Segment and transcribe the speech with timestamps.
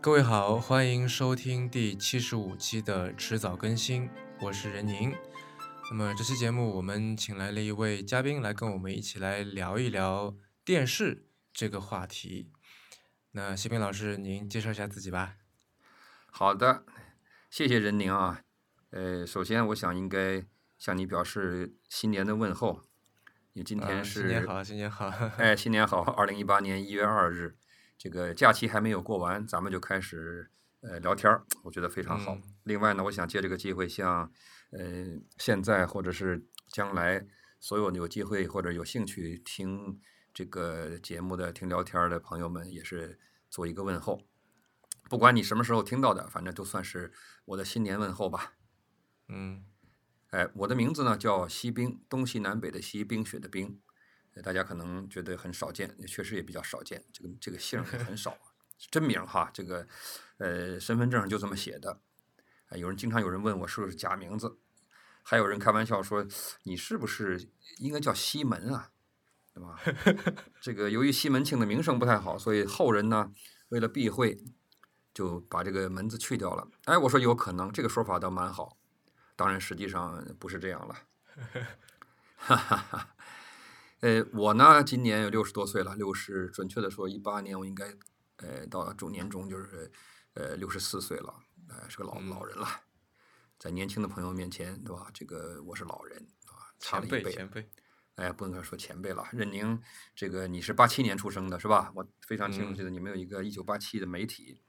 [0.00, 4.08] 各位好，欢迎收听第七十五期的迟早更新，
[4.40, 5.12] 我是任宁。
[5.90, 12.52] 那么这期节目我们请来了一位嘉宾来跟我们一起来聊一聊电视这个话题。
[13.32, 15.34] 那谢平老师，您介绍一下自己吧。
[16.30, 16.84] 好的，
[17.50, 18.42] 谢谢任宁啊。
[18.90, 20.46] 呃，首先我想应该
[20.78, 22.82] 向你表示新年的问候。
[23.54, 25.08] 你今天是、新年好，新年好。
[25.36, 26.02] 哎，新年好！
[26.02, 27.57] 二零一八年一月二日，
[27.98, 30.48] 这个假期还没有过完，咱们就开始
[30.80, 32.34] 呃聊天儿，我觉得非常好。
[32.36, 34.30] 嗯另外呢，我想借这个机会向
[34.70, 37.26] 呃现在或者是将来
[37.58, 39.98] 所有有机会或者有兴趣听
[40.32, 43.18] 这个节目的、听聊天儿的朋友们，也是
[43.50, 44.22] 做一个问候。
[45.08, 47.10] 不管你什么时候听到的，反正都算是
[47.46, 48.52] 我的新年问候吧。
[49.28, 49.64] 嗯
[50.28, 53.80] 哎，我的名字呢叫西冰，东西南北的西，冰雪的冰。
[54.42, 58.36] 大家可能觉得很少见，确实也比较少见，这个这个姓很少，
[58.90, 59.86] 真名哈，这个
[60.38, 62.00] 呃身份证上就这么写的。
[62.68, 64.58] 啊，有人经常有人问我是不是假名字，
[65.22, 66.26] 还有人开玩笑说
[66.64, 68.90] 你是不是应该叫西门啊，
[69.54, 69.80] 对吧？
[70.60, 73.32] 这个由于西门庆的名声不太好，所以后人呢
[73.70, 74.38] 为了避讳，
[75.14, 76.68] 就把这个门字去掉了。
[76.84, 78.76] 哎，我说有可能，这个说法倒蛮好。
[79.34, 80.94] 当然，实际上不是这样了。
[82.36, 83.14] 哈哈哈。
[84.00, 87.92] 呃，我呢，今年有六十多岁了，六十，准确的说，一八年我应该，
[88.36, 89.90] 呃，到中年中就是，
[90.34, 91.34] 呃，六十四岁了，
[91.68, 92.66] 呃，是个老嗯老人了。
[93.58, 95.08] 在年轻的朋友面前，对吧？
[95.12, 97.22] 这个我是老人啊，差了一辈。
[97.22, 97.68] 辈前辈。
[98.14, 99.24] 哎，不能说前辈了。
[99.32, 99.80] 任宁，
[100.14, 101.90] 这个你是八七年出生的是吧？
[101.94, 104.60] 我非常清楚，嗯记得你们有一个一九八七的媒体。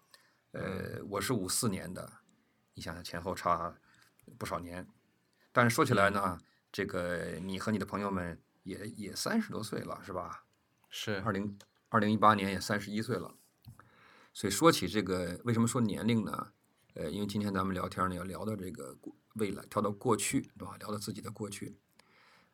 [0.54, 2.12] 呃，我是五四年的，
[2.74, 3.76] 你想想前后差
[4.40, 4.88] 不少年。
[5.52, 6.40] 但是说起来呢，
[6.72, 10.46] 这个你和你的朋友们也也三十多岁了，是吧？
[10.90, 11.58] 是二零
[11.90, 13.36] 二零一八年也三十一岁了。
[14.34, 16.52] 所以说起这个，为什么说年龄呢？
[16.94, 20.76] 呃，因为今天咱们聊天呢，要聊到这个过未来，跳到过去，对吧？
[20.78, 21.78] 聊到自己的过去。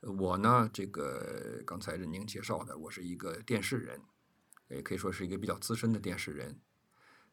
[0.02, 4.02] 呃我呢，这个刚才任宁介绍的，我是一个电视人，
[4.68, 6.60] 也可以说是一个比较资深的电视人。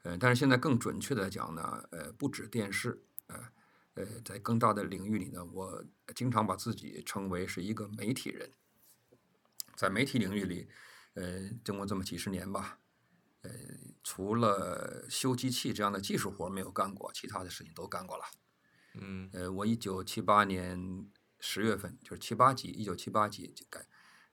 [0.04, 3.38] 呃，但是现在更准确的讲呢，呃，不止电视，呃，
[3.94, 5.84] 呃，在更大的领域里呢，我
[6.14, 8.50] 经常把自己称为是一个媒体人。
[9.76, 10.68] 在媒体领域里，
[11.14, 12.78] 呃，经过这么几十年吧，
[13.42, 13.50] 呃，
[14.02, 18.24] 除了修机器这样的技术活没有干过，其他的事情都干过了。
[18.94, 21.06] 嗯呃，我一九七八年
[21.40, 23.86] 十月份，就是七八级，一九七八级就改，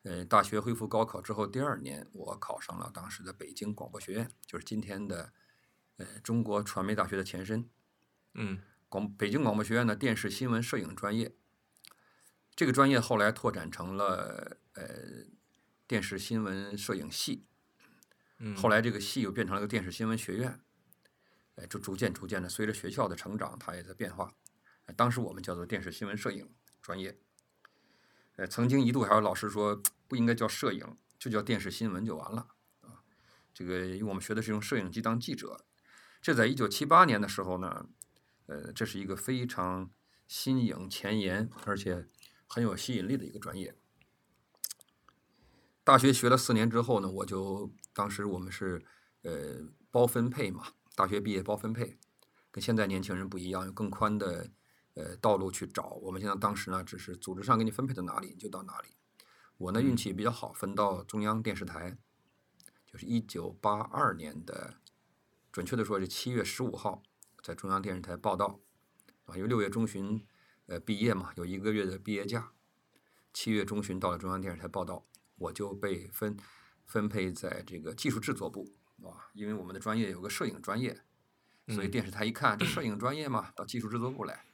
[0.04, 5.32] 呃，大学恢复高考之后，第二年我考上了当时的北京广播学院，就是今天的
[5.98, 7.70] 呃中国传媒大学的前身。
[8.34, 11.36] 嗯广北京广播学院的电视新闻摄影专业，
[12.56, 15.26] 这个专业后来拓展成了呃
[15.88, 17.46] 电视新闻摄影系，
[18.38, 18.56] 嗯。
[18.56, 20.60] 后来这个系又变成了个电视新闻学院，
[21.56, 24.34] 哎，就逐渐逐渐的随着学校的成长，它也在变化。
[24.86, 26.50] 哎当时我们叫做电视新闻摄影
[26.82, 27.20] 专业，
[28.38, 32.48] 呃，曾经一度还有老师说不应该叫摄影，就叫电视新闻就完了
[32.82, 33.04] 啊。
[33.54, 35.66] 这个因为我们学的是用摄影机当记者，
[36.22, 37.88] 这在一九七八年的时候呢，
[38.48, 39.92] 呃，这是一个非常
[40.28, 42.08] 新颖、前沿，而且
[42.48, 43.76] 很有吸引力的一个专业。
[45.90, 48.80] 大学学了四年之后呢，我就当时我们是
[49.24, 49.58] 呃
[49.90, 51.98] 包分配嘛，大学毕业包分配，
[52.52, 54.52] 跟现在年轻人不一样，有更宽的
[54.94, 55.98] 呃道路去找。
[56.04, 58.90] 我们现在当时呢，只是组织上给你分配到哪里你就到哪里。
[59.58, 61.98] 我呢运气比较好，分到中央电视台，
[62.86, 64.76] 就是一九八二年的，
[65.52, 67.02] 准确的说是七月十五号，
[67.42, 68.60] 在中央电视台报道，
[69.26, 70.24] 啊，因为六月中旬
[70.68, 72.52] 呃毕业嘛，有一个月的毕业假，
[73.34, 75.08] 七月中旬到了中央电视台报道，
[75.40, 76.38] 我就被分
[76.86, 81.02] 分配在这个技术制作部啊，因为我们的专业有个摄影专业，
[81.68, 84.46] 所以嗯电视台一看这 摄影专业嘛，到技术制作部来。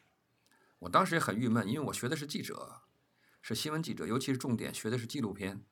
[0.80, 2.82] 我当时也很郁闷，因为我学的是记者，
[3.42, 5.66] 是新闻记者，尤其是重点学的是纪录片，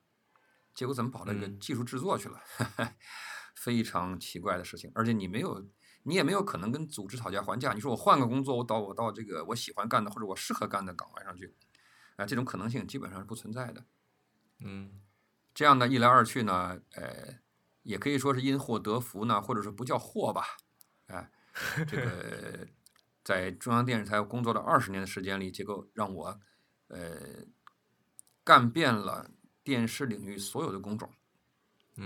[0.74, 2.42] 结果怎么跑到这个嗯技术制作去了？
[3.54, 5.70] 非常奇怪的事情，而且你没有，
[6.02, 7.72] 你也没有可能跟组织讨价还价。
[7.72, 11.54] 你说我换个工作，我到我到这个我喜欢干的或者我适合干的岗位上去，
[12.16, 13.84] 啊、这种可能性基本上是不存在的。
[14.58, 15.00] 嗯
[15.54, 17.38] 这样呢，一来二去呢，呃，
[17.82, 20.44] 也可以说是因祸得福呢，或者说不叫祸吧，
[21.06, 21.30] 哎、
[21.86, 22.66] 这个
[23.22, 26.40] 在中央电视台工作了二十年的时间里，结果让我
[26.88, 27.46] 呃
[28.42, 29.30] 干遍了
[29.62, 31.08] 电视领域所有的工种，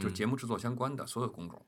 [0.01, 1.67] 就嗯节目制作相关的所有工种，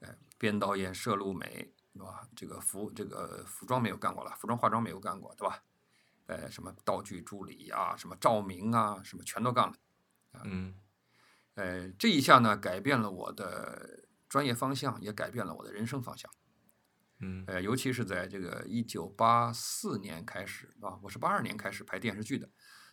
[0.00, 2.28] 哎、编导演、摄录美，对吧？
[2.36, 5.64] 这个服这个服装没有干过了，服装化妆没有干过，对吧？
[6.26, 9.74] 呃，什么道具助理啊、什么照明啊，什么全都干了。
[10.44, 10.74] 嗯
[11.54, 16.30] 呃，这一下呢，改变了我的专业方向，也改变了我的人生方向。
[17.18, 22.48] 嗯呃，尤其是在这个一九八四年开始啊，我是八二年开始拍电视剧的，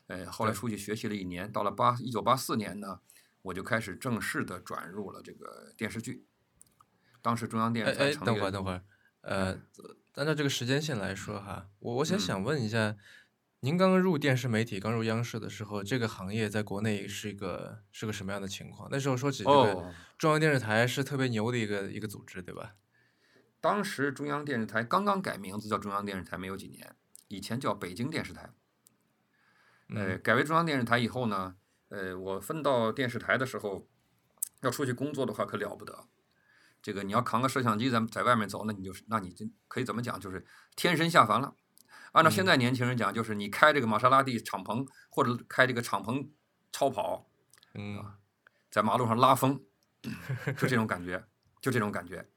[0.08, 3.00] 呃，后来出去学习了一年，到了八一九八四年呢，
[3.44, 6.26] 我就开始正式的转入了这个电视剧。
[7.22, 8.84] 当时中央电视台成立了等会儿等会儿，
[9.22, 9.58] 呃，
[10.16, 12.98] 按照这个时间线来说哈，我我想嗯想问一下，
[13.62, 18.88] 您刚刚入电视媒体，刚入央视的时候，这个行业在国内是一个是个什么样的情况？
[18.92, 22.76] 那时候说起这个哦，中央电视台是特别牛的一个一个组织，对吧？
[23.60, 26.96] 当时中央电视台刚刚改名字叫中央电视台没有几年，
[27.30, 28.54] 以前叫北京电视台。
[29.90, 31.56] 呃，嗯改为中央电视台以后呢，
[31.90, 33.88] 呃，我分到电视台的时候，
[34.62, 36.06] 要出去工作的话可了不得。
[36.80, 40.46] 这个你要扛个摄像机在在外面走，那你就是，那你就可以怎么讲，就是
[40.76, 41.56] 天神下凡了。
[42.14, 46.30] 按照现在年轻人讲，就是你开这个玛莎拉蒂敞篷，或者开这个敞篷
[46.72, 47.30] 超跑，
[47.74, 48.04] 嗯
[48.70, 49.64] 在马路上拉风，
[50.58, 51.28] 就这种感觉，
[51.62, 52.30] 就这种感觉。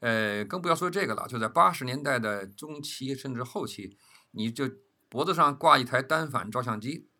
[0.00, 3.98] 呃，更不要说这个了，就在八十年代的中期甚至后期，
[4.30, 4.70] 你就
[5.08, 7.10] 脖子上挂一台单反照相机，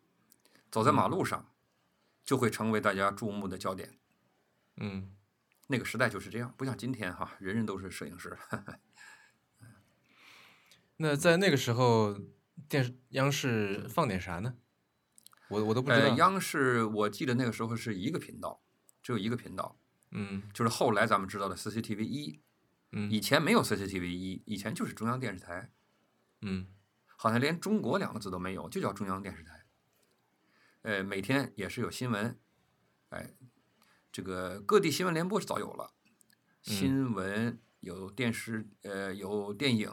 [0.71, 1.51] 走在马路上，
[2.23, 3.99] 就会成为大家注目的焦点。
[4.77, 5.15] 嗯，
[5.67, 8.37] 那个时代就是这样，不像今天哈，人人都是摄影师。
[11.01, 12.15] 那在那个时候，
[12.69, 14.55] 电视央视放点啥呢？
[15.49, 16.15] 我我都不知呃，道。
[16.15, 18.61] 央视我记得那个时候是一个频道，
[19.01, 19.79] 只有一个频道，
[20.11, 22.39] 嗯就是后来咱们知道的 CCTV 一，
[22.91, 25.71] 嗯以前没有 CCTV 一，以前就是中央电视台。
[26.41, 26.67] 嗯
[27.17, 29.65] 好像连“中国”两个字都没有，就叫中央电视台。
[30.83, 32.39] 呃，每天也是有新闻，
[33.09, 33.33] 哎，
[34.11, 35.93] 这个各地新闻联播是早有了，
[36.61, 39.91] 新闻有电视，呃，有电影，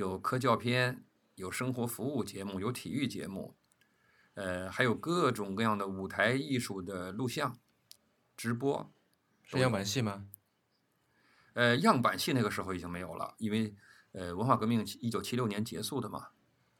[0.00, 1.04] 有科教片，
[1.34, 3.54] 有生活服务节目，有体育节目，
[4.32, 7.58] 呃，还有各种各样的舞台艺术的录像、
[8.34, 8.90] 直播。
[9.42, 10.26] 是样板戏吗？
[11.52, 13.74] 呃，样板戏那个时候已经没有了，因为
[14.12, 16.28] 呃，文化革命一九七六年结束的嘛，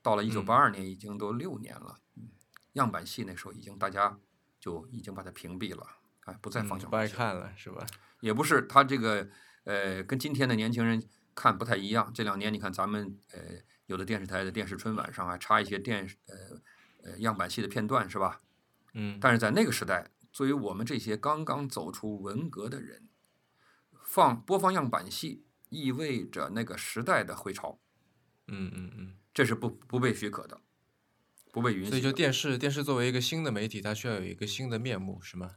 [0.00, 1.98] 到了一九八二年已经都六年了。
[2.16, 2.30] 嗯，
[2.72, 4.18] 样板戏那时候已经大家
[4.58, 5.86] 就已经把它屏蔽了，
[6.24, 7.06] 哎，不再嗯放样不爱。
[7.06, 7.84] 看了是吧？
[8.20, 9.28] 也不是，他这个
[9.64, 11.06] 呃，跟今天的年轻人
[11.40, 12.12] 看不太一样。
[12.12, 13.40] 这两年你看咱们呃，
[13.86, 18.42] 有的电视台的电视春晚上还插一些电视呃呃样板戏的片段是吧？
[18.92, 23.08] 嗯但是在那个时代，作为我们这些刚刚走出文革的人，
[24.04, 27.80] 放播放样板戏意味着那个时代的回潮，
[28.48, 29.14] 嗯嗯嗯。
[29.32, 30.60] 这是不不被许可的，
[31.52, 31.88] 不被允许。
[31.90, 35.52] 所以就电视，电视作为一个新的媒体，它需要有一个新的面目，是吗？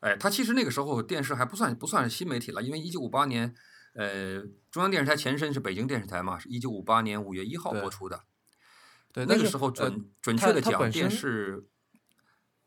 [0.00, 3.54] 哎，它其实那个时候电视还不算不算是新媒体了，因为一九五八年，
[3.92, 4.40] 呃，
[4.70, 8.24] 中央电视台前身是北京电视台嘛，是一九五八年五月一号播出的。
[9.12, 11.66] 对，那个时候准、呃准确的讲，电视，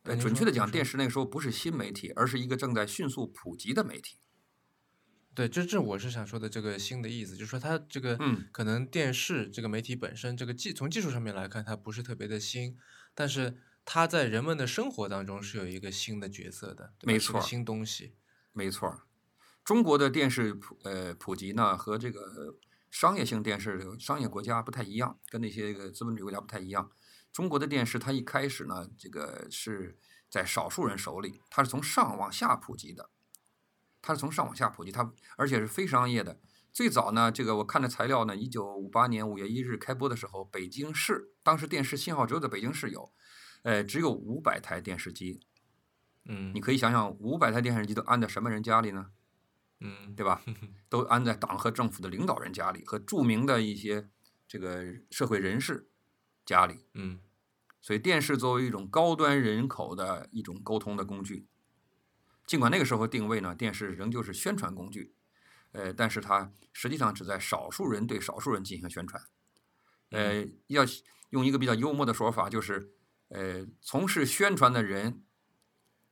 [0.04, 4.18] 准确的讲，电视那个时候不是新媒体，而是一个正在迅速普及的媒体。
[5.34, 12.78] 对，这这我是想说的这个新的意思，就是说它这个嗯可能电视这个媒体本身这个技从技术上面来看，它不是特别的新，
[13.14, 18.14] 但是它在人们的生活当中是有一个新的角色的，没错新东西。
[18.54, 19.02] 没错儿，
[19.66, 22.56] 中国的电视普呃普及呢和这个
[22.92, 26.92] 商业性电视商业国家不太一样，跟那些个资本主义国家不太一样。
[27.34, 29.98] 中国的电视它一开始呢，这个是
[30.30, 33.10] 在少数人手里，它是从上往下普及的，
[34.04, 36.40] 它是从上往下普及，它而且是非商业的。
[36.72, 43.12] 最早呢，这个我看的材料呢，一九五八年五月一日开播的时候，北京市当时电视信号只有在北京市有，
[43.64, 45.42] 呃，只有五百台电视机。
[46.26, 49.08] 嗯你可以想想，五百台电视机都安在什么人家里呢？
[49.80, 50.42] 嗯对吧？
[50.90, 54.10] 都安在党和政府的领导人家里和著名的一些
[54.48, 55.90] 这个社会人士
[56.46, 56.86] 家里。
[56.94, 57.20] 嗯
[57.82, 61.46] 所以电视作为一种高端人口的一种沟通的工具，
[62.48, 65.14] 尽管那个时候定位呢，电视仍旧是宣传工具，
[65.72, 69.22] 呃，但是它实际上只在少数人对少数人进行宣传。
[70.10, 70.84] 呃，要
[71.30, 72.92] 用一个比较幽默的说法，就是
[73.28, 75.22] 呃，从事宣传的人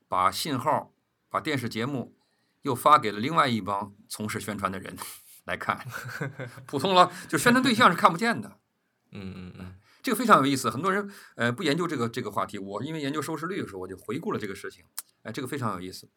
[0.07, 0.93] 把信号、
[1.27, 2.15] 把电视节目
[2.63, 4.97] 又发给了另外一帮从事宣传的人
[5.45, 5.79] 来看，
[6.67, 8.59] 普通了就宣传对象是看不见的。
[9.15, 14.83] 嗯嗯嗯这个非常有意思，很多人呃不研究这个这个话题，我因为研究收视率的时候，我就回顾了这个事情，
[15.21, 16.09] 哎、这个非常有意思。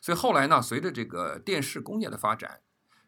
[0.00, 2.60] 所以后来呢，随着这个电视工业的发展，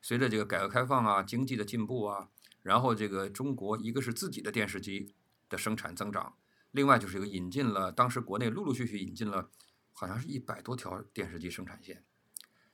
[0.02, 2.28] 随着这个改革开放啊、经济的进步啊，
[2.62, 5.14] 然后这个中国一个是自己的电视机
[5.48, 6.34] 的生产增长，
[6.70, 9.50] 另外就是一个引进了，当时国内陆陆续续引进了，
[9.92, 12.04] 好像是一百多条电视机生产线，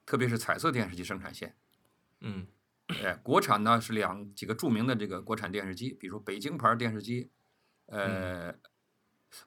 [0.05, 1.57] 特别是彩色电视机生产线。
[2.21, 2.47] 嗯
[2.89, 7.31] 哎，国产呢是两几个著名的这个国产电视机，比如北京牌电视机，
[7.87, 8.55] 呃，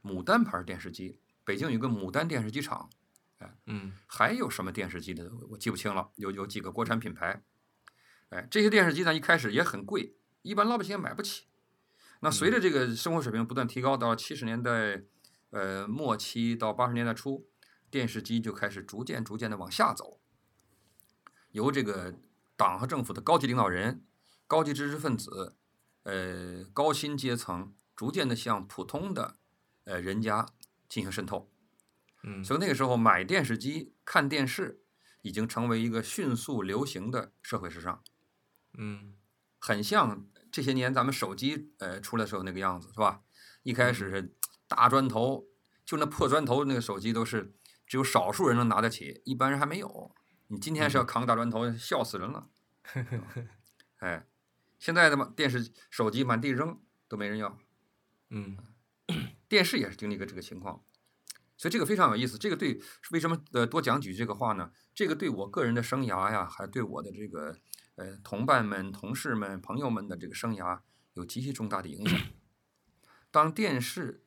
[0.02, 1.20] 牡丹牌电视机。
[1.44, 2.90] 北京有个牡丹电视机厂，
[3.68, 7.44] 嗯还有什么电视机的我我记不清了，有有几个国产品牌，
[8.30, 11.46] 哎，这些电视机呢一开始也很贵，一般老百姓也买不起。
[12.22, 15.04] 那随着这个生活水平不断提高，到七十年代
[15.52, 17.48] 呃末期到八十年代初，
[17.92, 20.20] 电视机就开始逐渐逐渐的往下走，
[21.56, 22.14] 由这个
[22.58, 24.04] 党和政府的高级领导人、
[24.46, 25.56] 高级知识分子、
[26.04, 29.38] 呃高薪阶层，逐渐的向普通的
[29.86, 30.50] 呃人家
[30.90, 31.50] 进行渗透。
[32.24, 34.82] 嗯所以那个时候买电视机、看电视
[35.22, 38.04] 已经成为一个迅速流行的社会时尚，
[38.78, 39.14] 嗯
[39.58, 43.22] 很像这些年咱们手机呃出来的时候那个样子，是吧？
[43.64, 44.36] 一开始是
[44.68, 45.46] 大砖头，
[45.86, 47.56] 就那破砖头那个手机都是
[47.88, 50.14] 只有少数人能拿得起，一般人还没有。
[50.48, 52.50] 你今天是要扛大砖头，笑死人了。
[53.98, 54.28] 哎，
[54.78, 57.58] 现在的嘛，电视、手机满地扔都没人要。
[58.30, 58.58] 嗯
[59.48, 60.84] 电视也是经历过这个情况，
[61.56, 62.38] 所以这个非常有意思。
[62.38, 64.72] 这个对为什么呃多讲几句这个话呢？
[64.94, 67.58] 这个对我个人的生涯呀，还对我的这个
[67.96, 70.80] 呃同伴们、同事们、朋友们的这个生涯
[71.14, 72.20] 有极其重大的影响。
[73.32, 74.24] 当电视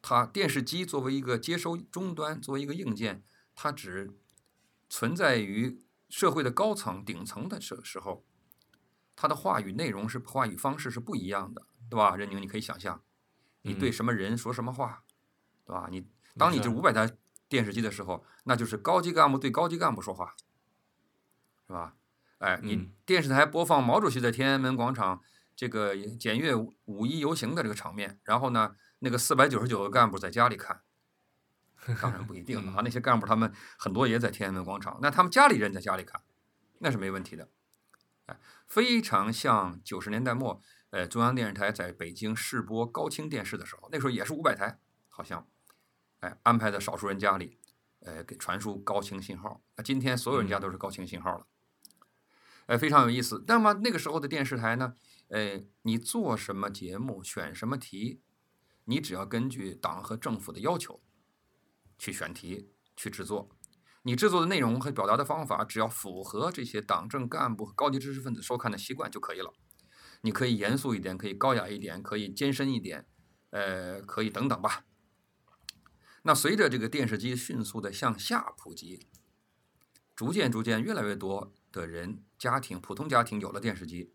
[0.00, 3.22] 它电视机作为一个接收终端，作为一个硬件，
[3.54, 4.16] 它只
[4.88, 8.24] 存在于社会的高层、顶层的时时候，
[9.14, 12.16] 他的话语内容是话语方式是不一样的，对吧？
[12.16, 13.02] 任宁，你可以想象，
[13.62, 15.02] 你对嗯什么人说什么话，
[15.64, 15.88] 对吧？
[15.90, 17.16] 你当你这五百台
[17.48, 20.34] 电视机的时候，那就是高级干部对高级干部说话，
[21.66, 21.96] 是吧？
[22.38, 25.22] 哎，你嗯电视台播放毛主席在天安门广场
[25.56, 30.82] 这个检阅五五一游行的这个场面，然后呢，那个四百九十九个干部在家里看，
[32.02, 36.20] 当然不一定了啊，那些干部他们很多也在天安门广场，那他们家里人在家里看，
[36.78, 37.48] 那是没问题的。
[38.26, 45.46] 哎，非常像九十年代末，呃，中央电视台在北京试播高清电视的时候，那时候也是五百台，好像，
[46.18, 47.58] 哎，安排在少数人家里，
[48.00, 49.62] 呃，给传输高清信号。
[49.76, 51.46] 那今天所有人家都是高清信号了，
[52.66, 53.44] 呃，非常有意思。
[53.46, 54.94] 那么那个时候的电视台呢，
[55.28, 58.20] 呃，你做什么节目，选什么题，
[58.86, 61.00] 你只要根据党和政府的要求
[61.98, 63.50] 去选题、去制作。
[64.02, 69.52] 你制作的内容和表达的方法，只要符合这些党政干部和高级知识分子收看的习惯就可以了。
[70.20, 73.06] 你可以严肃一点，可以高雅一点，可以艰深一点，
[73.50, 74.84] 呃，可以等等吧。
[76.22, 79.06] 那随着这个电视机迅速的向下普及，
[80.14, 84.12] 逐渐逐渐越来越多的人家庭普通家庭有了电视机，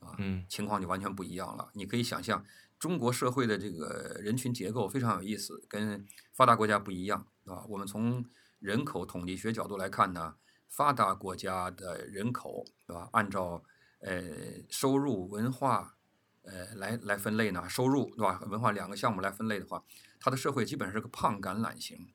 [0.00, 0.16] 啊
[0.48, 1.70] 情况就完全不一样了。
[1.74, 2.44] 你可以想象，
[2.78, 7.64] 中国社会的这个人群结构非常有意思，跟发达国家不一样啊。
[7.68, 8.24] 我们从
[8.60, 10.36] 人口统计学角度来看呢，
[10.68, 13.08] 发达国家的人口，是吧？
[13.12, 13.62] 按照
[14.00, 14.22] 呃
[14.68, 15.96] 收入、文化，
[16.42, 18.40] 呃来来分类呢，收入对吧？
[18.46, 19.82] 文化两个项目来分类的话，
[20.20, 22.12] 它的社会基本上是个胖橄榄型，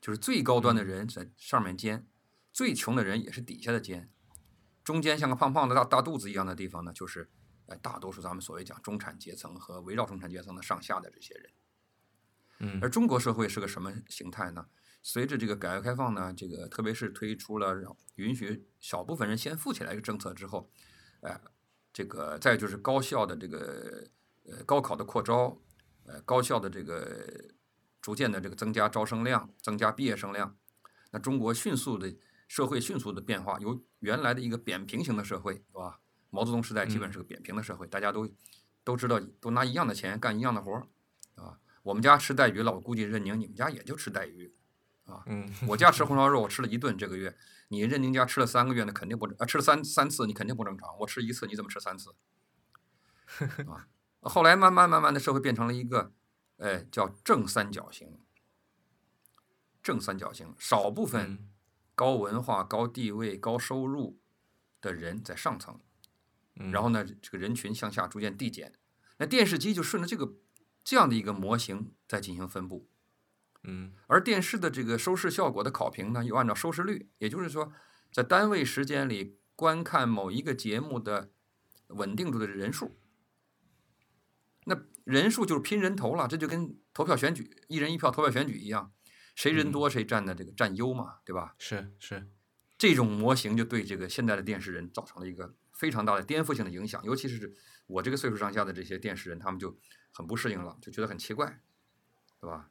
[0.00, 2.06] 就是最高端的人在上面尖，
[2.52, 4.10] 最穷的人也是底下的尖，
[4.82, 7.30] 中间像个胖胖的大大肚子一样的地方呢，就是
[7.66, 11.50] 呃大多数咱们所谓讲中产阶层和围绕中产阶层的上下的这些人。
[12.60, 14.66] 嗯而中国社会是个什么形态呢？
[15.02, 17.76] 随着这个改革开放呢，这个特别是推出了
[18.14, 20.70] 允许小部分人先富起来一个政策之后，
[21.20, 21.38] 呃，
[21.92, 24.08] 这个再就是高校的这个
[24.46, 25.60] 呃高考的扩招，
[26.04, 27.52] 呃高校的这个
[28.00, 30.56] 逐渐的这个增加招生量，增加毕业生量，
[31.10, 32.16] 那中国迅速的
[32.48, 36.00] 社会迅速的变化，由原来的一个扁平型的社会，是吧？
[36.34, 38.28] 毛泽东时代基本是个扁平的社会，大家都
[38.82, 40.88] 都知道都拿一样的钱干一样的活儿，
[41.36, 44.52] 啊，我们家吃带鱼了，我估计任宁你们家也就吃带鱼。
[45.26, 47.36] 嗯我家吃红烧肉，我吃了一顿这个月，
[47.68, 50.98] 你任宁家吃了三个月，那肯定不正啊，吃了三三次，你肯定不正常。
[50.98, 52.14] 我吃一次，你怎么吃三次？
[53.70, 53.86] 啊，
[54.22, 56.12] 后来慢慢慢慢的社会变成了一个，
[56.56, 58.18] 哎，叫正三角形。
[59.82, 61.50] 正三角形，少部分嗯
[61.94, 64.18] 高文化、高地位、高收入
[64.80, 65.93] 的人在上层，嗯，
[66.54, 68.72] 然后呢，这个人群向下逐渐递减。
[69.18, 70.34] 那电视机就顺着这个
[70.82, 72.88] 这样的一个模型在进行分布。
[73.66, 77.72] 嗯而电视的这个收视效果的考评呢，又按照收视率，也就是说，
[78.12, 81.30] 在单位时间里观看某一个节目的
[81.88, 82.98] 稳定度的人数。
[84.66, 88.92] 那人数就是拼人头了，这就跟投票选举一人一票投票选举一样，
[89.34, 91.54] 谁人多谁占的这个占优嘛，对吧？
[91.58, 92.28] 是是
[92.76, 97.52] 这种模型就对这个现在的电视人造成了一个非常大的颠覆性的影响，尤其是
[97.86, 99.76] 我这个岁数上下的这些电视人，他们就
[100.12, 101.60] 很不适应了，就觉得很奇怪，
[102.40, 102.70] 对吧？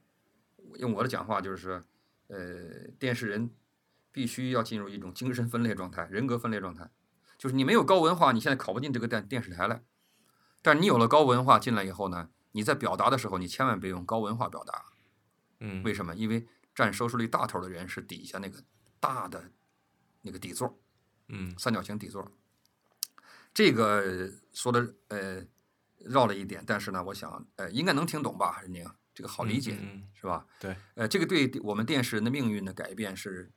[0.80, 1.84] 用我的讲话就是说，
[2.28, 3.52] 呃，电视人
[4.12, 6.90] 必须要进入一种精神分裂状态、人格分裂状态，
[7.38, 9.84] 就是你没有高文化，你现在考不进这个电电视台来，
[10.62, 14.86] 但是你有了高文化进来以后呢，你在表达的时候，你千万别用高文化表达，
[15.60, 16.16] 嗯为什么？
[16.16, 18.64] 因为占收视率大头的人是底下那个
[19.02, 19.52] 大的
[20.22, 20.80] 那个底座，
[21.28, 22.32] 嗯三角形底座。
[23.54, 25.46] 这个说的呃
[25.98, 29.78] 绕了一点，但是呢，我想呃应该能听懂吧，任宁，这个好理解、
[30.14, 30.46] 是吧？
[30.60, 33.52] 对，呃，这个对我们电视人的命运的改变是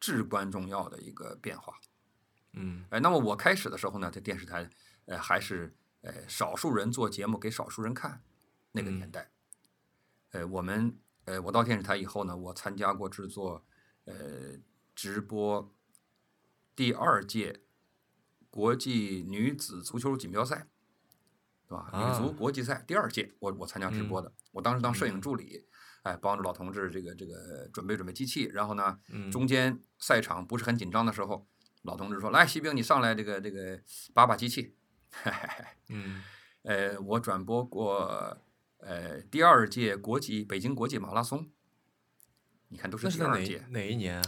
[0.00, 1.78] 至关重要的一个变化。
[2.54, 4.68] 嗯哎，那么我开始的时候呢，在电视台，
[5.04, 8.22] 呃，还是呃少数人做节目给少数人看
[8.72, 9.30] 那个年嗯代。
[10.30, 13.64] 呃，我们呃，我到电视台以后呢，我参加过制作
[14.06, 14.14] 呃
[14.94, 15.74] 直播
[16.74, 17.60] 第二届
[18.58, 20.66] 国际女子足球锦标赛，
[21.68, 21.88] 对吧？
[21.92, 25.64] 女足啊国际赛第二届，我我参加直播嗯的，我当时当摄影嗯助理，
[26.02, 31.46] 哎，帮助老同志这个这个准备准备机器，然后呢，嗯中间赛场不是很紧张的时候，
[31.82, 33.80] 老同志说：“来，西兵，你上来，这个这个
[34.12, 34.74] 把把机器。
[35.90, 36.20] ”嗯
[36.62, 38.36] 呃，我转播过
[38.78, 41.48] 呃第二届国际北京国际马拉松，
[42.70, 43.64] 你看都是第二届。
[43.68, 44.22] 哪一年啊？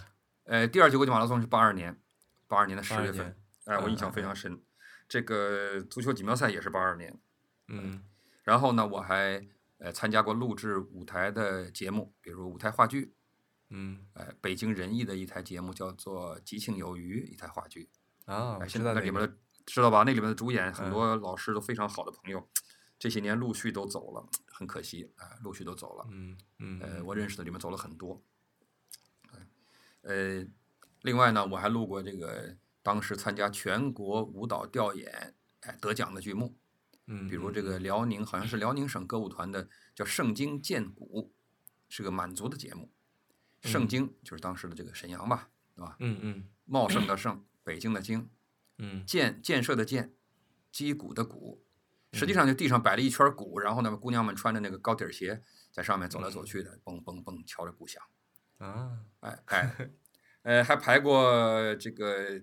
[0.45, 2.01] 呃，第二届国际马拉松是八二年，
[2.47, 4.61] 八二年的十82月份年，哎，我印象非常深。
[5.09, 7.19] 这个足球锦标赛也是八二年，
[7.69, 8.03] 嗯
[8.45, 9.47] 然后呢，我还
[9.79, 13.13] 呃参加过录制舞台的节目，比如舞台话剧，
[13.69, 17.89] 嗯呃，北京人艺的一台节目叫做《吉庆有余》一台话剧，
[18.25, 19.37] 啊，现在那里面的
[19.67, 20.05] 知道吧？
[20.07, 22.49] 那里面的主演很嗯多老师都非常好的朋友，
[22.99, 26.07] 这些年陆续都走了，很可惜啊、陆续都走了。
[26.11, 28.23] 嗯嗯呃，嗯我认识的里面走了很多。
[30.03, 30.47] 呃，
[31.03, 32.57] 另外呢，我还录过这个
[32.91, 36.59] 当时参加全国舞蹈调研哎得奖的剧目，
[37.07, 41.33] 嗯，比如这嗯个辽宁好像是辽宁省歌舞团的叫《圣经剑鼓》，
[41.89, 42.91] 是个满族的节目。
[43.61, 45.95] 圣嗯经就是当时的这个沈阳吧，对吧？
[46.01, 48.29] 嗯嗯茂盛的盛，北京的京，
[48.79, 50.13] 嗯建建设的建，
[50.73, 51.63] 击鼓的鼓，
[52.13, 58.03] 实嗯际上就地上摆了一圈鼓，然后呢，姑娘们穿着那个高底儿鞋在上面走来走去的，嘣嘣嘣，敲着鼓响。
[58.59, 59.91] 啊，哎 哎，
[60.43, 62.43] 呃，还排过这个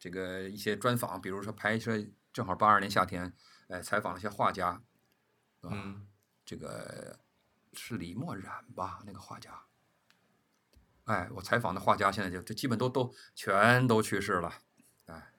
[0.00, 3.32] 这个一些专访，比如说拍摄，正好八二年夏天，
[3.68, 4.68] 呃，采访了一些画家，
[5.60, 6.08] 啊，嗯
[6.44, 7.20] 这个
[7.74, 9.66] 是李墨染吧，那个画家。
[11.04, 14.62] 哎，我采访的画家现在就这基本都都全都去世了，
[15.04, 15.32] 哎，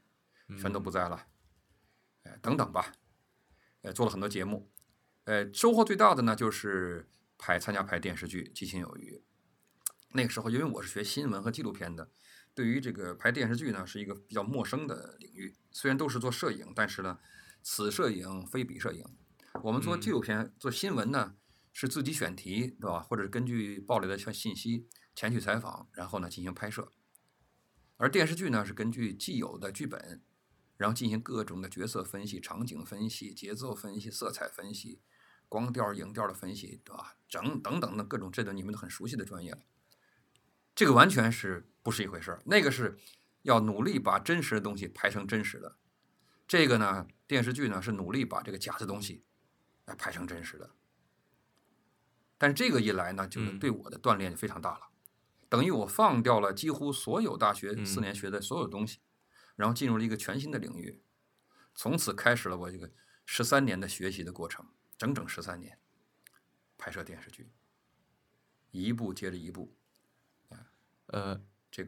[0.60, 1.28] 全都不在了，
[2.24, 2.93] 哎，等等吧，
[3.82, 4.69] 呃，做了很多节目，
[5.24, 9.17] 呃，收获最大的呢就是拍参加拍电视剧《激情有余》。
[10.13, 12.12] 那个时候，因为我是学新闻和纪录片的，
[12.54, 15.56] 对于这个拍电视剧呢是一个比较陌生的领域。
[15.72, 17.20] 虽然都是做摄影，但是呢，
[17.64, 19.06] 此摄影非彼摄影。
[19.64, 21.36] 我们做纪录片、做新闻呢，
[21.72, 23.00] 是自己选题，对吧？
[23.02, 26.92] 或者是根据报来的像信息前去采访，然后呢进行拍摄。
[27.98, 30.22] 而电视剧呢是根据既有的剧本，
[30.78, 35.02] 然后进行各种的角色分析、场景分析、节奏分析、色彩分析、
[35.48, 37.16] 光调、影调的分析，对吧？
[37.30, 39.60] 整等等的各种，这都你们都很熟悉的专业了。
[40.82, 42.41] 这个完全是不是一回事儿？
[42.44, 42.98] 那个是
[43.44, 45.78] 要努力把真实的东西拍成真实的，
[46.48, 49.24] 这个呢，电视剧呢是努力把这个假的东西，
[49.86, 50.72] 来拍成真实的。
[52.39, 53.60] 但是这个一来呢，就是嗯。
[53.60, 54.89] 对我的锻炼就非常大了，
[55.48, 58.02] 等于我放掉了几乎所有大学四嗯。
[58.02, 59.02] 年学的所有东西，
[59.56, 61.04] 然后进入了一个全新的领域，
[61.76, 62.91] 从此开始了我这个
[63.24, 64.65] 十三年的学习的过程，
[64.98, 65.78] 整整十三年，
[66.76, 67.52] 拍摄电视剧，
[68.72, 69.78] 一部接着一步，
[71.12, 71.88] 呃，这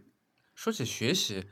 [0.54, 1.48] 说起学习，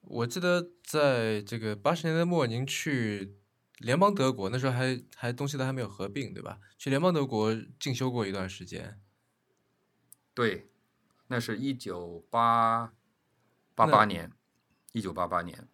[0.00, 3.36] 我记得在这个八十年代末，您去
[3.78, 6.58] 联邦德国，那时候还还东西都还没有合并，对吧？
[6.76, 9.00] 去联邦德国进修过一段时间。
[10.34, 10.68] 对，
[11.28, 12.92] 那是一九八
[13.76, 14.32] 八那八年，
[14.92, 15.68] 一九八八年，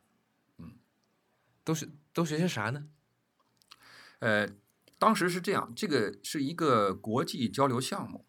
[0.59, 0.79] 嗯
[1.65, 2.89] 都是都学些啥呢？
[4.19, 4.49] 呃，
[4.99, 8.27] 当时是这样，这个是一个国际交流项目，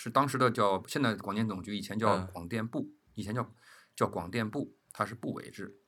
[0.00, 3.52] 是当时的叫现在广电总局，以前叫嗯广电部，以前叫
[3.96, 5.80] 叫广电部，它是部委制。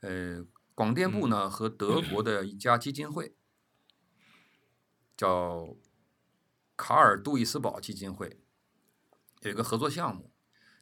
[0.00, 3.34] 呃，广电部嗯呢和德国的一家基金会
[5.16, 5.78] 叫
[6.76, 8.42] 卡尔杜伊斯堡基金会
[9.40, 10.30] 有一个合作项目，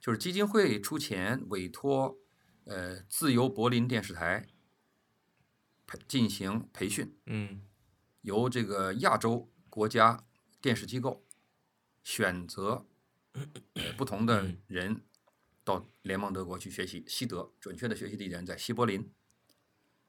[0.01, 2.18] 就是基金会出钱委托
[2.64, 4.49] 呃自由柏林电视台
[5.87, 7.16] 培进行培训。
[7.27, 7.62] 嗯
[8.23, 10.25] 由这个亚洲国家
[10.61, 11.25] 电视机构
[12.03, 12.87] 选择
[13.75, 14.59] 呃不同的嗯。
[14.67, 15.03] 人
[15.65, 19.12] 到联邦德国去学习西德，准确的学习地点在西柏林，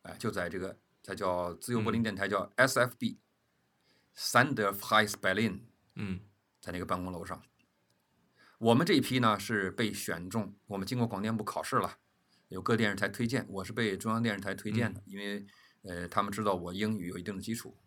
[0.01, 2.03] 哎，就在这个它叫自由柏林嗯。
[2.03, 3.17] 电台，叫 SFB。
[4.15, 5.61] Sander Freies Berlin
[5.95, 6.19] 嗯。
[6.61, 7.43] 在那个办公楼上，
[8.57, 11.97] 我们这一批呢是被选中，我们经过广电部考试了，
[12.47, 15.45] 有各电视台推荐，我是被中央电视台推荐的，因为
[15.81, 17.77] 呃他们知道我英语有一定的基础，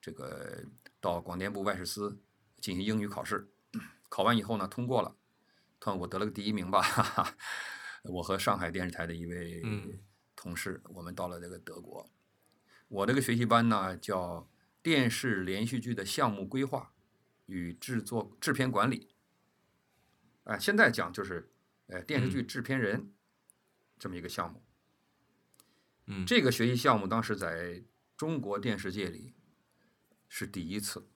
[0.00, 0.62] 这个
[1.00, 2.20] 到广电部外事司
[2.60, 3.48] 进行英语考试，
[4.08, 5.16] 考完以后呢通过了，
[5.80, 7.36] 他我得了个第一名吧，哈哈。
[8.04, 10.00] 我和上海电视台的一位嗯
[10.36, 12.08] 同事，我们到了这个德国。
[12.88, 14.48] 我这个学习班呢叫
[14.82, 16.94] 电视连续剧的项目规划
[17.46, 19.10] 与制作制片管理。
[20.44, 21.52] 哎、现在讲就是
[21.88, 23.12] 呃电视剧制片人
[23.98, 24.62] 这么一个项目。
[26.06, 27.84] 嗯，这个学习项目当时在
[28.16, 29.34] 中国电视界里
[30.28, 31.10] 是第一次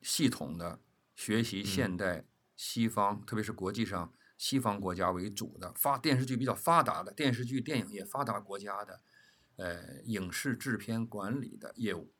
[0.00, 0.80] 系统的
[1.14, 2.24] 学习现代
[2.56, 9.00] 西方，特别是国际上西方国家为主的发电视剧比较发达的电视剧、电影业发达国家的
[9.56, 12.12] 呃影视制片管理的业务。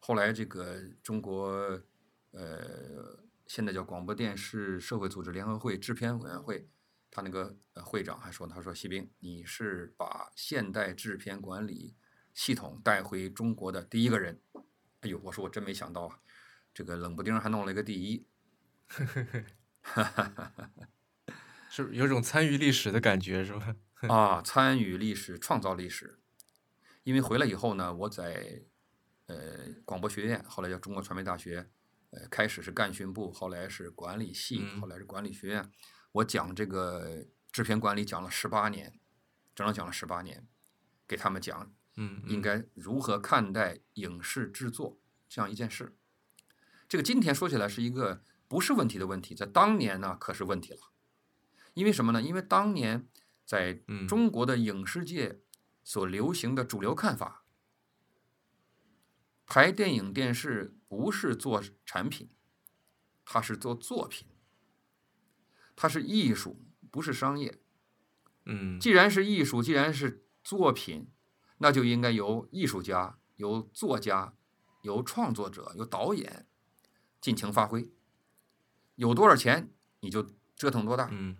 [0.00, 1.80] 后来这个中国
[2.32, 6.68] 呃现在叫广播电视社会组织联合会制片委员会，
[7.10, 11.94] 他那个呃会长还说，他说西兵，你是把现代制片管理
[12.34, 14.40] 系统带回中国的第一个人。
[15.04, 16.18] 哎呦，我说我真没想到啊，
[16.72, 18.26] 这个冷不丁还弄了一个第一。
[21.68, 23.76] 是有种参与历史的感觉，是吧？
[24.08, 26.18] 啊，参与历史，创造历史。
[27.02, 28.62] 因为回来以后呢，我在
[29.26, 29.36] 呃
[29.84, 31.68] 广播学院，后来叫中国传媒大学，
[32.10, 35.70] 呃，开始是干训部，后来是管理系，嗯后来是管理学院。
[36.12, 38.98] 我讲这个制片管理讲了十八年，
[39.54, 40.46] 整整讲了十八年，
[41.06, 45.96] 给他们讲嗯，嗯应该如何看待影视制作这样一件事。
[46.88, 50.90] 这个今天说起来是一个不是问题的问题，在当年呢可是问题了。
[51.74, 52.22] 因为什么呢？
[52.22, 53.08] 因为当年
[53.44, 55.40] 在嗯中国的影视界
[55.82, 57.44] 所流行的主流看法，
[59.44, 62.30] 拍电影电视不是做产品，
[63.24, 64.28] 它是做作品，
[65.74, 67.58] 它是艺术，不是商业。
[68.46, 71.08] 嗯既然是艺术，既然是作品，
[71.64, 74.34] 那就应该由艺术家、由作家、
[74.82, 76.46] 由创作者、由导演
[77.22, 77.90] 尽情发挥。
[78.96, 81.38] 有多少钱你就折腾多大，嗯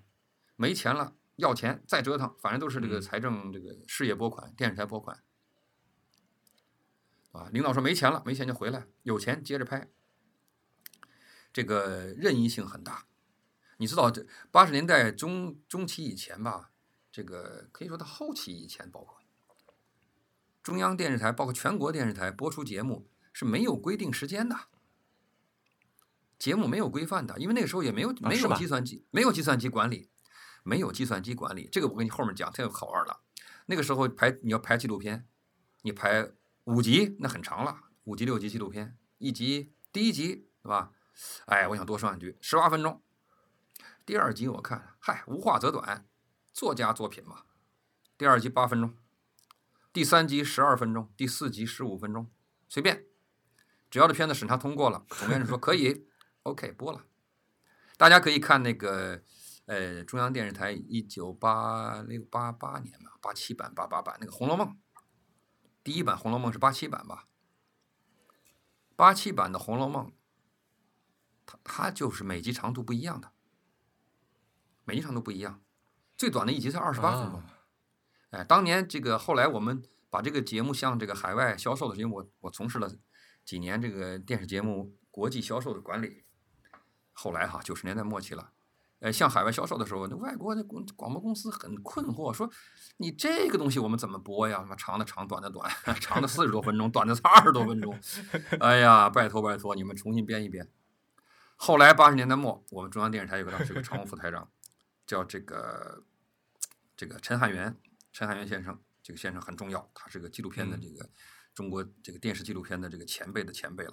[0.57, 5.23] 没钱了要钱再折腾，反正都是这个嗯财政这个事业拨款、电视台拨款。
[7.33, 9.91] 啊，领导说没钱了，没钱就回来，有钱接着拍。
[11.53, 13.07] 这个任意性很大。
[13.77, 16.73] 你知道，这八十年代中中期以前吧，
[17.13, 19.14] 这个可以说到后期以前，包括
[20.65, 24.57] 中央电视台，包括全国电视台播出节目是没有规定时间的，
[26.39, 30.09] 节目没有规范的，因为那个时候也没有没有计算机，没有计算机管理，
[30.63, 31.69] 没有计算机管理。
[31.71, 33.21] 这个我跟你后面讲，太有好玩了。
[33.67, 35.29] 那个时候拍你要拍纪录片，
[35.83, 36.33] 你拍
[36.65, 40.93] 五集那很长了，五集六集纪录片，一集第一集是吧？
[41.45, 43.03] 哎，我想多说两句，十八分钟。
[44.07, 46.07] 第二集我看，嗨，无话则短，
[46.55, 47.43] 作家作品嘛。
[48.17, 48.97] 第二集八分钟，
[49.95, 52.29] 第三集十二分钟，第四集十五分钟，
[52.69, 53.05] 随便，
[53.89, 56.09] 只要这片子审查通过了，总编辑说可以
[56.43, 57.05] ，OK 播了。
[57.97, 59.23] 大家可以看那个，
[59.67, 64.67] 呃，中央电视台一九八六八八年吧，八七版、八八版那个《红楼梦》，
[65.85, 67.29] 第一版《红楼梦》是八七版吧？
[68.97, 70.09] 八七版的《红楼梦》，
[71.47, 73.31] 它它就是每集长度不一样的，
[74.83, 75.63] 每集长度不一样，
[76.17, 77.39] 最短的一集才二十八分钟。
[77.39, 77.54] 啊
[78.35, 82.91] 哎，当年这个后来我们把这个节目向这个海外销售的，因为我我从事了
[83.45, 86.25] 几年这个电视节目国际销售的管理，
[87.13, 88.51] 后来哈九十年代末期了，
[88.99, 92.51] 呃，向海外销售的时候，那外国的广广播公司很困惑，说
[92.97, 94.59] 你这个东西我们怎么播呀？
[94.63, 95.71] 他妈长的长，短的短，
[96.01, 97.97] 长的四十多分钟，短的才二十多分钟，
[98.59, 100.69] 哎呀，拜托拜托，你们重新编一编。
[101.55, 104.49] 后来八十年代末，我们中央电视台有个当时有个常务副台长，
[105.07, 106.03] 叫这个
[106.97, 107.77] 这个陈汉元，
[108.15, 111.11] 陈汉元先生，这个先生很重要，他是个纪录片的嗯这个、
[111.53, 113.93] 中国这个电视纪录片的这个前辈的前辈了，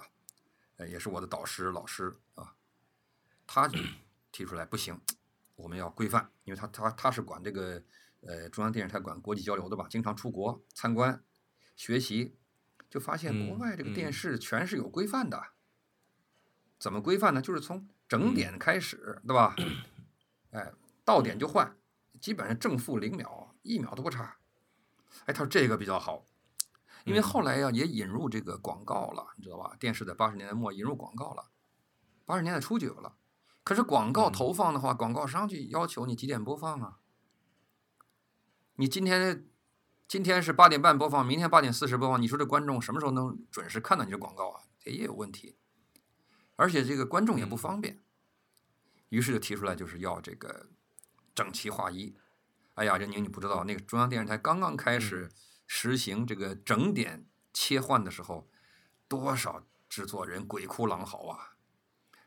[0.76, 2.54] 呃，也是我的导师老师啊。
[3.48, 3.76] 他就
[4.30, 5.00] 提出来不行，
[5.56, 7.82] 我们要规范，因为他他他是管这个
[8.20, 11.24] 呃中央电视台管国际交流的吧，经常出国参观
[11.74, 12.36] 学习，
[12.88, 15.48] 就发现国嗯外这个电嗯视全是有规范的。
[16.78, 17.42] 怎么规范呢？
[17.42, 19.56] 就是从整嗯点开始，对吧？
[20.52, 20.72] 哎，
[21.04, 21.76] 到点就换，
[22.20, 24.36] 基本上正负零秒，一秒都不差。
[25.26, 26.26] 哎，他说这个比较好，
[27.04, 29.76] 因为嗯后来呀、也引入这个广告了，你知道吧？
[29.78, 31.50] 电视在八十年代末引入广告了，
[32.24, 33.16] 八十年代初就有了。
[33.64, 36.98] 可是广告嗯投放的话，广告商就要求你几点播放啊？
[38.76, 39.46] 你今天
[40.08, 44.62] 今天是八点半播放，明天八点四十播放，你说这观众什么时候能准时看到你这广告啊？
[44.80, 45.56] 这也有问题，
[46.56, 48.02] 而且这个观众也不嗯方便。
[49.10, 50.70] 于是就提出来，就是要这个
[51.34, 52.16] 整齐划一。
[52.74, 55.30] 哎呀，任宁，你不知道，那个中央电视台刚刚开始
[55.66, 58.48] 实行这个整点切换的时候，
[59.08, 61.50] 多少制作人鬼哭狼嚎啊！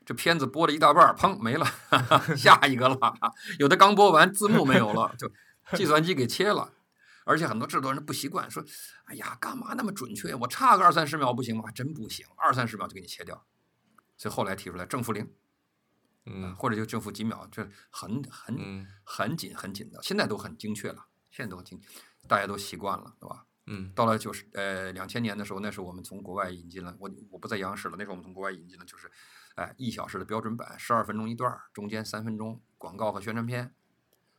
[0.04, 2.98] 这片子播了一大半，砰没了哈哈， 下一个了。
[3.58, 5.28] 有的刚播完，字幕没有了，就
[5.76, 6.72] 计算机给切了。
[7.24, 8.64] 而且很多制作人不习惯，说
[9.06, 10.32] ：“哎呀，干嘛那么准确？
[10.36, 13.44] 我差个二三十秒不行吗？”真不行，二三十秒就给你切掉。
[14.16, 15.28] 所以后来提出来正负零，
[16.26, 20.02] 嗯，或者就正负几秒，这很很很紧很紧的。
[20.02, 21.80] 现在都很精确了，现在都很精，
[22.28, 23.46] 大家都习惯了，对吧？
[23.68, 29.10] 嗯，到了九十呃两千年的时候，那时候我们从国外引进了，我我不在央视了，那时候我们从国外引进了就是，
[29.56, 33.74] 哎，一小时的标准版，十二分钟一段，中间三分钟广告和宣传片，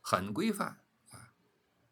[0.00, 1.32] 很规范啊。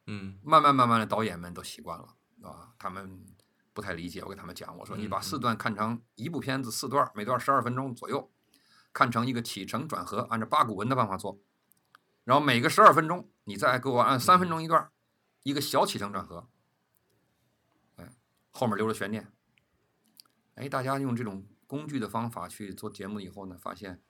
[0.07, 3.27] 嗯，慢慢慢慢的，导演们都习惯了，啊，他们
[3.75, 4.23] 不太理解。
[4.23, 8.31] 我给他们讲，我说你把四段看成一部片子四段，每段十二分钟左右，
[8.97, 11.39] 看成一个起承转合，按照八股文的办法做，
[12.25, 14.91] 然后每个十二分钟，你再给我按三分钟一段，
[15.43, 16.49] 一个小起承转合，
[17.97, 18.11] 哎，
[18.51, 19.31] 后面留着悬念。
[20.55, 24.01] 哎，大家用这种工具的方法去做节目以后呢，发现，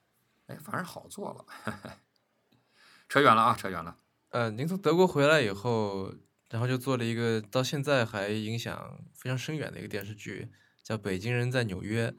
[0.46, 1.44] 哎，反而好做了。
[3.08, 3.98] 扯远了啊，扯远了。
[4.28, 6.14] 呃，您从德国回来以后，
[6.48, 10.52] 然后就做了一个到现在还影响非常深远的一个电视剧，
[10.84, 12.10] 叫《北京人在纽约》，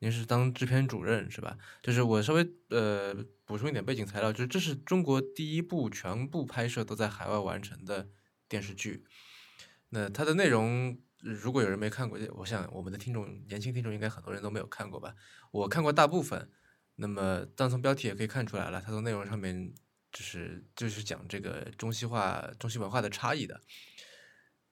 [0.00, 1.58] 您是当制片主任是吧？
[1.82, 8.08] 就是我稍微呃补充一点背景材料，就是这是中国第一部全部拍摄都在海外完成的
[8.48, 9.04] 电视剧。
[9.90, 15.14] 那它的内容，如果有人没看过，我想我们的听众年轻听众应该很多人都没有看过吧？
[15.50, 16.50] 我看过大部分。
[16.96, 19.74] 那么，单从标题也可以看出来了，它从内容上面。
[20.10, 23.60] 就是就是讲这个中西化、中西文化的差异的。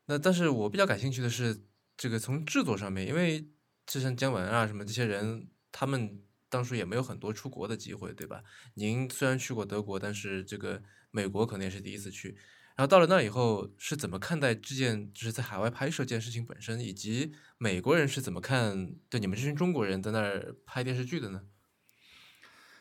[0.07, 1.62] 那但是我比较感兴趣的是
[1.95, 3.47] 这个从制作上面，因为
[3.87, 8.42] 就像姜文啊什么这些人，他们当初也没有很多出国的机会，对吧？
[8.75, 12.37] 您虽然去过德国，但是这个美国可能也是第一次去。
[12.77, 21.42] 然后到了那以后，是怎么看待这件就是在海外拍摄这件事情本身，以及美国人是怎么看对你们这群中国人在那儿拍电视剧的呢？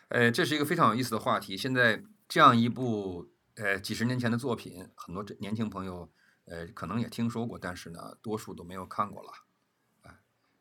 [0.10, 1.56] 呃，这是一个非常有意思的话题。
[1.56, 2.04] 现在。
[2.28, 6.12] 这样一部呃几十年前的作品，很多年轻朋友
[6.46, 9.30] 呃可能也听说过，但是呢，多数都没有看过了。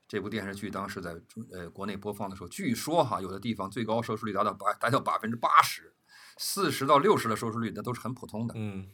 [0.05, 1.21] 啊，这部电视剧当时在
[1.53, 5.95] 呃国内播放的时候，据说哈，有的地方最高收视率达到百达到百分之八十，
[6.37, 8.55] 四十到六十的收视率那都是很普通的。
[8.57, 8.91] 嗯，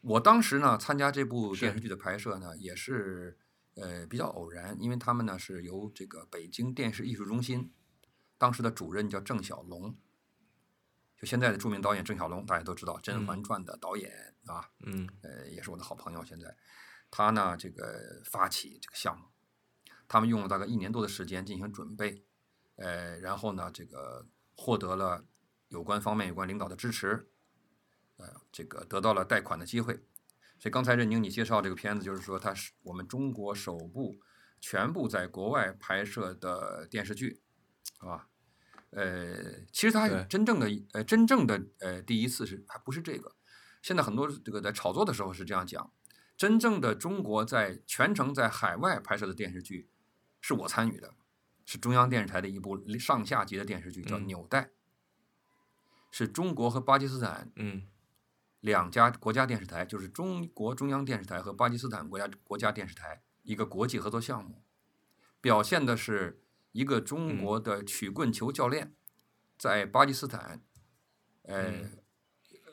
[0.00, 3.38] 我当时呢参加这部电视剧的拍摄呢，也是
[3.74, 7.72] 呃比较偶然，因为他们呢是由这个北京电视艺术中心
[8.38, 9.96] 当时的主任叫郑晓龙。
[11.18, 16.22] 就现在的著名导演郑晓龙，大家都知道《甄嬛传》的导演啊，嗯，呃，也是我的好朋友。
[16.22, 16.54] 现在
[17.10, 19.24] 他呢，这个发起这个项目，
[20.08, 22.24] 他们用了大概一年多的时间进行准备，
[22.76, 25.24] 呃，然后呢，这个获得了
[25.68, 27.28] 有关方面有关领导的支持，
[28.16, 29.94] 呃，这个得到了贷款的机会。
[30.58, 34.16] 所以刚才任宁你介绍这个片子，就是说它是我们中国首部
[34.60, 37.40] 全部在国外拍摄的电视剧，
[37.98, 38.28] 啊。
[38.90, 43.34] 呃，其实它真正的呃真正的呃第一次是还不是这个，
[43.82, 45.92] 现在很多这个在炒作的时候是这样讲，
[46.34, 49.90] 真正的中国在全程在海外拍摄的电视剧，
[50.46, 51.14] 是我参与的，
[51.64, 54.62] 是中央电视台的一部上下集的电视剧，叫《纽带》，
[56.10, 57.88] 是中国和巴基斯坦嗯
[58.60, 64.62] 两家国家电视台，就是中国中央电视台和巴基斯坦国家国家电视台一个国际合作项目，
[65.40, 66.42] 表现的是。
[66.72, 68.94] 一个中国的曲棍球教练
[69.56, 70.62] 在巴基斯坦，
[71.44, 71.72] 呃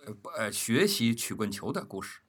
[0.05, 2.19] 呃呃学习曲棍球的故事。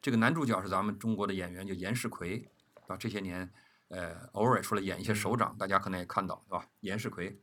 [0.00, 2.50] 这个男主角是咱们中国的演员，叫严世奎，
[2.86, 3.52] 啊，这些年
[3.92, 6.66] 呃偶尔出来演一些首长，大家可能也看到，是吧？
[6.80, 7.38] 严世奎，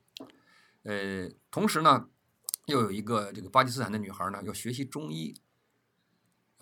[0.82, 2.10] 呃，同时呢，
[2.66, 5.40] 又有一个这个巴基斯坦的女孩呢，要学习中医。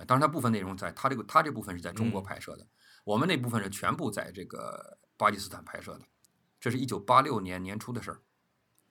[0.06, 2.68] 当然，她部分内容在她这个她这部分是在中国拍摄的，
[3.06, 6.06] 我们那部分是全部在这个巴基斯坦拍摄的。
[6.60, 8.22] 这是一九八六年年初的事儿，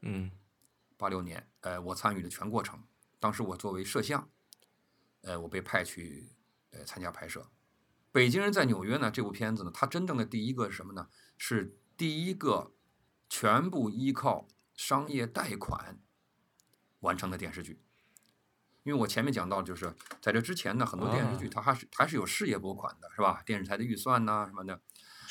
[0.00, 0.30] 嗯，
[0.96, 2.82] 八六年，呃，我参与了全过程。
[3.20, 4.28] 当时我作为摄像，
[5.22, 6.32] 呃，我被派去
[6.70, 7.40] 呃参加拍摄。
[8.16, 11.08] 《北京人在纽约》呢，这部片子呢，它真正的第一个是什么呢？
[11.36, 12.72] 是第一个
[13.28, 16.00] 全部依靠商业贷款
[17.00, 17.78] 完成的电视剧。
[18.84, 23.42] 因为我前面讲到，就是在这之前呢，很多电视剧它还是还是有事业拨款的，是吧？
[23.44, 24.80] 电视台的预算呐什么的。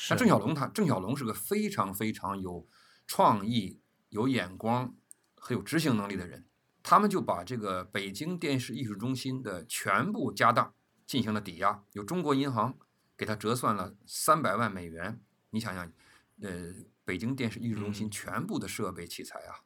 [0.08, 2.68] 那郑晓龙他，郑晓龙是个非常非常有
[3.04, 4.94] 创意、有眼光
[5.34, 6.46] 和有执行能力的人。
[6.84, 10.72] 他们就把这个北京电视艺术中心的全部家当
[11.06, 12.76] 进行了抵押，由中国银行
[13.16, 15.20] 给他折算了三百万美元。
[15.50, 15.92] 你想想，
[16.40, 19.62] 呃，北京电视艺术中心全部的设备器材啊，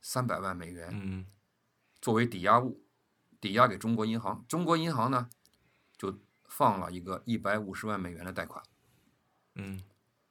[0.00, 1.26] 三百万美元，嗯，
[2.00, 2.80] 作为抵押物，
[3.40, 4.44] 抵押给中国银行。
[4.48, 5.28] 中国银行呢，
[5.98, 8.62] 就放了一个一百五十万美元的贷款。
[9.56, 9.82] 嗯，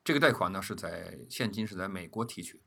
[0.03, 2.62] 这个贷款呢是在现金是在美国提取，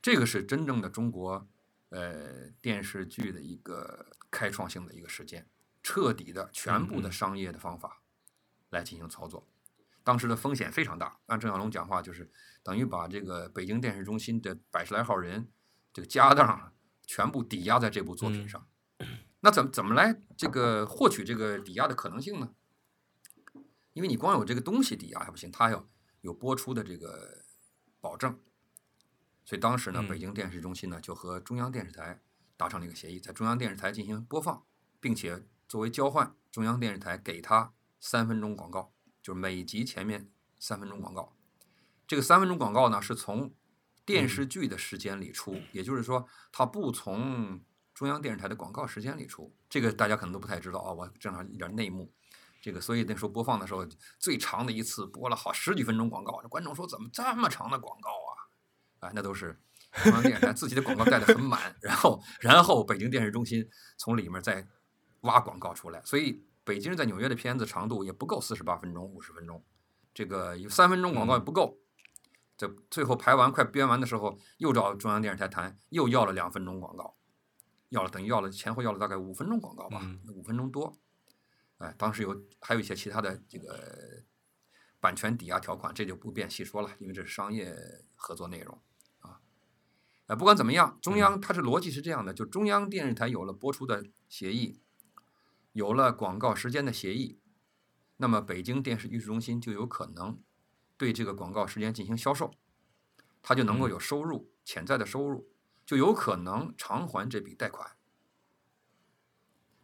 [0.00, 1.46] 这个是真正的中国
[1.90, 5.46] 呃电视剧的一个开创性的一个事件，
[5.82, 8.02] 彻底的全部的嗯商业的方法
[8.70, 9.46] 来进行操作。
[10.02, 15.50] 当时的风险非常大，按郑晓龙讲话，就是等于把这个北京电视中心的百十来号人
[15.92, 16.72] 这个家当
[17.06, 18.66] 全部抵押在这部作品嗯上。
[19.40, 22.54] 那怎么怎么来这个获取这个抵押的可能性呢？
[23.92, 25.88] 因为你光有这个东西抵押还不行，它要
[26.20, 27.44] 有播出的这个
[28.00, 28.38] 保证。
[29.44, 32.20] 所以当时呢，嗯北京电视中心呢就和中央电视台
[32.56, 34.64] 达成了一个协议，在中央电视台进行播放，
[35.00, 40.28] 并且作为交换，中央电视台给他三分钟广告，就是每集前面
[40.58, 41.36] 三分钟广告。
[42.08, 43.54] 这个三分钟广告呢，是从
[44.04, 47.60] 电视剧的时间里出，也就是说，它不从
[47.94, 49.54] 中央电视台的广告时间里出。
[49.68, 52.12] 这个大家可能都不太知道啊，我正好一点内幕。
[52.60, 53.86] 这个，所以那时候播放的时候，
[54.18, 59.06] 最长的一次播了好十几分钟广告，这观众说怎么这么长的广告啊？
[59.06, 59.56] 啊，那都是
[60.02, 63.64] 中央电视台自己的广告带得很满，然后然后北京电视中心
[63.96, 64.66] 从里面再
[65.22, 69.64] 挖广告出来，所以北京人在纽约的片子长度也不够四十八分钟、五十分钟，
[70.14, 71.78] 这个有三分钟广告也不够。
[72.56, 77.16] 这最后排完快编完的时候，又找中央电视台谈，又要了两分钟广告，
[77.88, 80.94] 要了等于要了前后要了大概五分钟广告吧，嗯五分钟多。
[81.78, 84.22] 哎，当时有还有一些其他的这个
[85.00, 87.74] 版权抵押条款，这就不便细说了，因为这是商业
[88.14, 88.78] 合作内容
[89.20, 89.40] 啊。
[90.26, 94.82] 呃，不管怎么样，中央它是逻辑是这样的，就中央电视台有了播出的协议，
[95.72, 97.40] 有了广告时间的协议，
[98.16, 100.42] 那么北京电视艺术中心就有可能
[100.96, 102.52] 对这个广告时间进行销售，
[103.42, 105.50] 它就能够嗯有收入，潜在的收入，
[105.86, 107.96] 就有可能偿还这笔贷款。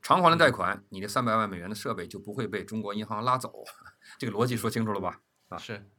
[0.02, 3.64] 偿还了贷款，你这三百万美元的设备就不会被中国银行拉走。
[4.18, 5.20] 这个逻辑说清楚了吧？
[5.48, 5.90] 啊是，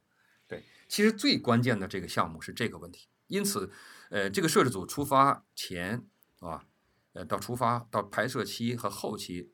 [0.48, 3.70] 对其实最关键的这个项目是这个问题，因此，
[4.10, 6.08] 呃，这个摄制组出发前
[6.40, 6.66] 啊，
[7.12, 9.52] 呃，到出发到拍摄期和后期，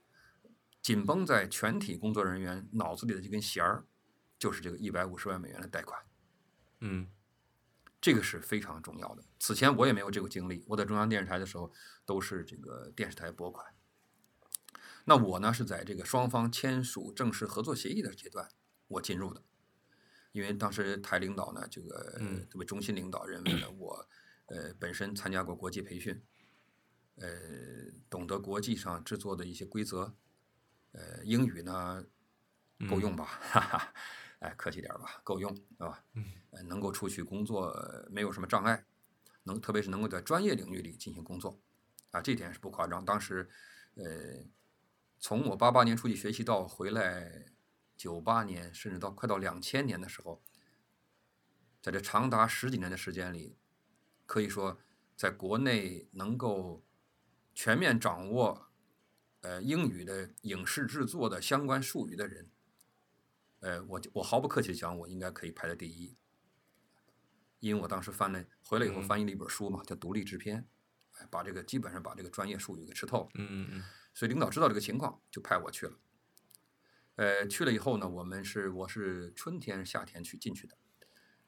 [0.83, 3.85] 紧绷在全体工作人员脑子里的这根弦儿，
[4.37, 5.99] 就是这个一百五十万美元的贷款，
[6.81, 7.07] 嗯
[8.01, 9.23] 这个是非常重要的。
[9.39, 11.71] 此前我也没有这个经历，我在中央电视台的时候
[12.05, 13.65] 都是这个电视台拨款。
[15.05, 18.49] 那我呢是在这个双方签署正式合作协议的阶段，
[18.89, 19.41] 我进入的。
[20.33, 24.09] 因为当时台领导呢，这个嗯这位中心领导认为呢，我
[24.47, 26.21] 呃本身参加过国际培训，
[27.15, 27.29] 呃，
[28.09, 30.13] 懂得国际上制作的一些规则，
[30.93, 32.03] 呃，英语呢
[32.89, 33.25] 够用吧？
[33.25, 33.93] 哈哈，
[34.39, 36.03] 哎，客气点儿吧，够用是吧？
[36.13, 38.85] 嗯呃，能够出去工作呃没有什么障碍，
[39.43, 41.59] 能特别是能够在专业领域里进行工作，
[42.11, 43.03] 啊，这点是不夸张。
[43.03, 43.49] 当时，
[43.95, 44.45] 呃，
[45.19, 47.53] 从我八八年出去学习到回来
[47.97, 50.43] 九八年，甚至到快到两千年的时候，
[51.81, 53.57] 在这长达十几年的时间里，
[54.25, 54.79] 可以说
[55.15, 56.83] 在国内能够
[57.55, 58.67] 全面掌握
[59.43, 62.49] 呃英语的影视制作的相关术语的人，
[63.59, 66.17] 呃，我就我毫不客气的讲，我应该可以排在第一。
[67.59, 70.61] 因为我当时翻了，回来以后嗯翻译了一本书嘛，叫《独立制片》，
[71.21, 73.29] 哎，把这个基本上把这个专业术语给吃透了。
[73.35, 75.97] 嗯嗯嗯所以领导知道这个情况，就派我去了。
[77.15, 80.77] 呃，去了以后呢，我们是我是春天夏天去进去的，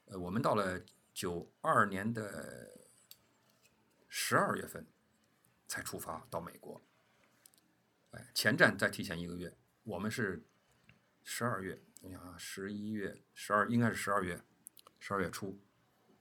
[0.06, 0.82] 呃，我们到了
[1.12, 2.88] 九二年的
[4.08, 4.86] 十二月份
[5.68, 6.80] 才出发到美国。
[8.16, 10.42] 哎，前站再提前一个月，我们是
[11.22, 14.42] 十二月，你想啊，十一月、十二应该是十二月，
[14.98, 15.60] 十二月初，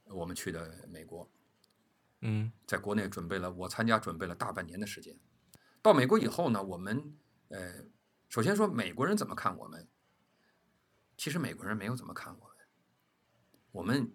[0.03, 1.31] 我们去的美国。
[2.19, 5.17] 嗯在国内准备了，我参加准备了大半年的时间。
[5.81, 7.85] 到美国以后呢，我们呃，
[8.27, 9.87] 首先说美国人怎么看我们？
[11.15, 12.57] 其实美国人没有怎么看我们，
[13.71, 14.11] 我们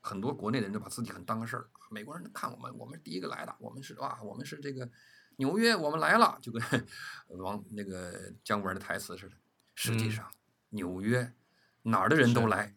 [0.00, 4.88] 很多国内的人都把自己很当个事儿，美国人看我们，我们是第一个来的，我们是哇，我们是这个
[5.36, 6.62] 纽约，我们来了，就跟
[7.28, 9.36] 王那个姜文的台词似的。
[9.74, 10.30] 实际嗯上，
[10.70, 11.34] 纽约
[11.82, 12.76] 哪儿的人都来。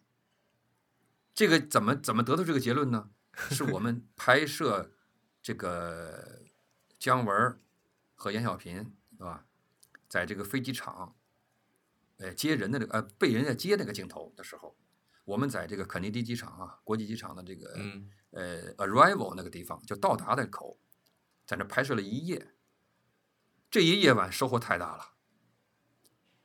[1.34, 3.10] 这个怎么怎么得出这个结论呢？
[3.50, 4.90] 是我们 拍摄
[5.40, 6.42] 这个
[6.98, 7.60] 姜文
[8.16, 9.46] 和严小平，是吧？
[10.08, 11.14] 在这个飞机场，
[12.16, 14.76] 呃，接人的这个呃被人家接那个镜头的时候，
[15.24, 20.76] 我们在这个肯尼迪机场啊，国际机场的这个嗯呃 arrival 那个地方，就到达的口，
[21.48, 22.52] 在那拍摄了一夜。
[23.70, 25.14] 这一夜晚收获太大了。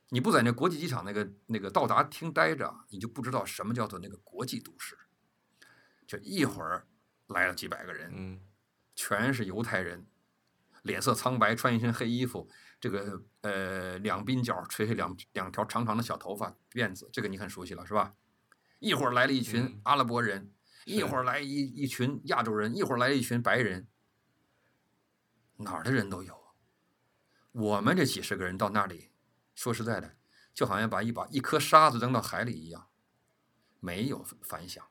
[0.08, 4.96] 你不在那国际机场那个那个到达厅待着，你就不知道什么叫做那个国际都市。
[6.06, 6.88] 就一会儿
[7.26, 8.40] 来了几百个人，嗯
[8.94, 10.06] 全是犹太人，
[10.82, 12.48] 脸色苍白，穿一身黑衣服，
[12.80, 18.14] 这个呃两鬓角垂下两两条长长的小头发辫子，这个你很熟悉了是吧？
[18.78, 20.52] 一会儿来了一群嗯阿拉伯人，
[20.84, 23.88] 一会儿来一一群亚洲人，一会儿来一群白人，
[25.56, 26.44] 哪儿的人都有。
[27.52, 29.10] 我们这几十个人到那里，
[29.54, 30.16] 说实在的，
[30.52, 32.88] 就好像把一把一颗沙子扔到海里一样，
[33.80, 34.84] 没有反响。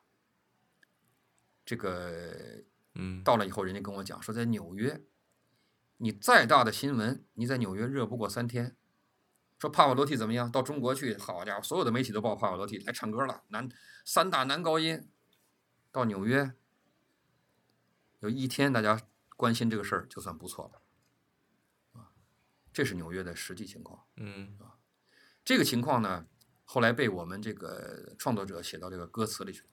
[1.64, 5.02] 这个，嗯，到了以后，人家跟我讲说，在纽约，
[5.98, 8.76] 你再大的新闻，你在纽约热不过三天。
[9.58, 10.50] 说帕瓦罗蒂怎么样？
[10.50, 13.68] 到中国去，好家伙，所有的媒体都报帕瓦罗蒂来唱歌了，男
[14.04, 15.08] 三大男高音。
[15.92, 16.52] 到纽约，
[18.18, 19.00] 有一天大家
[19.36, 22.00] 关心这个事儿，就算不错了。
[22.00, 22.12] 啊，
[22.72, 24.06] 这是纽约的实际情况。
[24.16, 24.78] 嗯啊，
[25.44, 26.26] 这个情况呢，
[26.64, 29.68] 后来被我们这个创作者写到这个歌词里去了，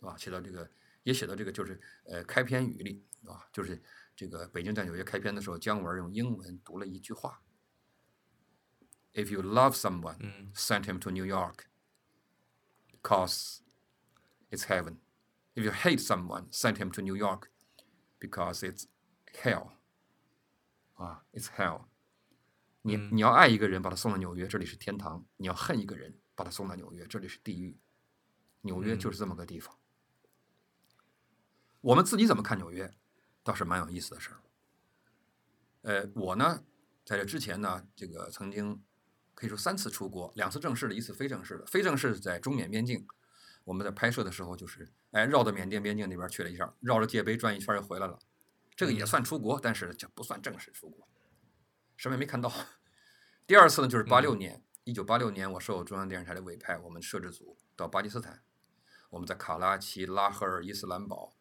[0.00, 0.16] 是吧？
[0.16, 0.70] 写到这个，
[1.02, 3.82] 也写到这个，就是呃开篇语里，啊，就是
[4.16, 7.42] 这个北京在纽约开篇的时候，姜文用英文读了一句话
[9.12, 11.66] ：“If you love someone, 嗯 send him to New York,
[12.90, 13.60] because
[14.50, 14.98] it's heaven.
[15.54, 17.48] If you hate someone, send him to New York,
[18.24, 18.84] because it's
[19.42, 19.72] hell.
[20.94, 21.86] 啊，it's hell.
[22.82, 27.78] 你嗯你要爱一个人，把他送到纽约，这里是天堂；你要恨一个人，把他送到纽约，这里是地狱。
[28.62, 29.76] 纽约就是这么个地方。
[31.80, 32.94] 我们自己怎么看纽约，
[33.42, 34.40] 倒是蛮有意思的事儿。
[35.82, 36.64] 呃，我呢，
[37.04, 38.82] 在这之前呢，这个曾经
[39.34, 41.66] 可以说三次出国，两次正式的，一次非正式的。
[41.66, 43.06] 非正式在中缅边境，
[43.64, 48.18] 我们在拍摄的时候就是，哎，绕到缅甸边境那边去了一下，绕着界碑转一圈又回来了。
[48.76, 51.08] 这个也嗯算出国，但是这不算正式出国，
[51.96, 52.52] 什么也没看到。
[53.46, 58.42] 第二次呢，就是八六嗯年，一九八六年，我受中央电视台的委派，我们摄制组到巴基斯坦，
[59.10, 61.36] 我们在卡拉奇、拉合尔、伊斯兰堡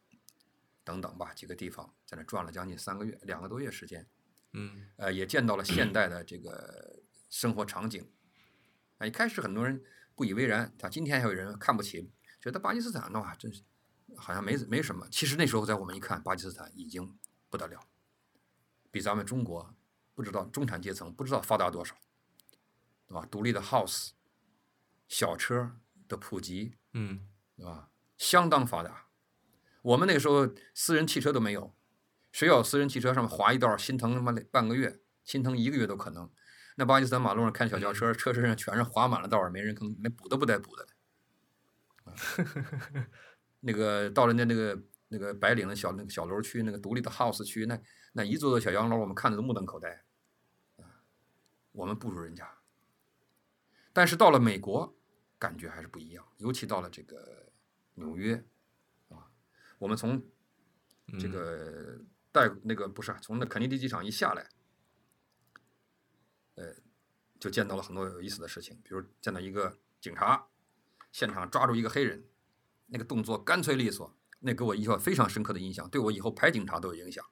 [0.84, 4.08] 等等吧几个地方，在那转了将近三个月，两个多月时间。
[4.52, 8.08] 嗯呃，也见到了现代的这个生活场景。
[9.00, 9.84] 啊，一开始很多人
[10.16, 13.64] 不以为然，啊，今天还有人看不起，觉得巴基斯坦的话，真是
[14.16, 15.08] 好像没没什么。
[15.10, 17.18] 其实那时候在我们一看，巴基斯坦已经
[17.50, 17.80] 不得了，
[18.92, 19.74] 比咱们中国
[20.14, 21.96] 不知道中产阶层不知道发达多少，
[23.08, 23.26] 对吧？
[23.26, 24.12] 独立的 house，
[25.08, 27.90] 小车的普及，嗯对吧？
[28.18, 29.08] 相当发达。
[29.82, 31.74] 我们那个时候私人汽车都没有，
[32.32, 36.30] 谁要有私人汽车上面划一道，心疼他妈的半个月，心疼一个月都可能。
[36.76, 40.88] 那巴基斯坦马路上开小轿车，车身上全是划满了道儿，没人坑，连补都不带补的。
[42.04, 42.14] 啊
[43.62, 47.80] 那个到了那那个那个白领的小那个小楼区，那个独立的 house 区，那
[48.12, 50.04] 那一座座小洋楼，我们看的都目瞪口呆。
[50.78, 50.84] 啊，
[51.72, 52.58] 我们不如人家。
[53.94, 54.98] 但是到了美国，
[55.40, 57.54] 感觉还是不一样，尤其到了这个
[57.94, 58.44] 纽约，
[59.10, 59.32] 啊，
[59.78, 60.20] 我们从
[61.20, 62.00] 这嗯个
[62.32, 64.50] 带那个不是从那肯尼迪机场一下来，
[66.56, 66.76] 呃，
[67.40, 70.48] 就见到了很多有意思的事情，比如见到一个警察
[71.12, 72.26] 现场抓住一个黑人，
[72.88, 77.26] 那个动作干脆利索，那给我一个非常深刻的印象，对我以后拍警察都有影响，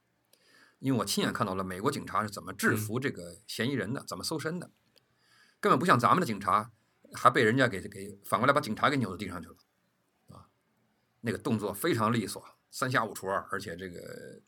[0.79, 2.77] 因为我亲眼看到了美国警察是怎么制嗯。
[2.77, 4.71] 服这个嫌疑人的，怎么搜身的，
[5.59, 6.71] 根本不像咱们的警察，
[7.13, 9.55] 还被人家给给反过来把警察给扭到地上去了，
[10.29, 10.49] 啊，
[11.21, 14.41] 那个动作非常利索，三下五除二，而且这个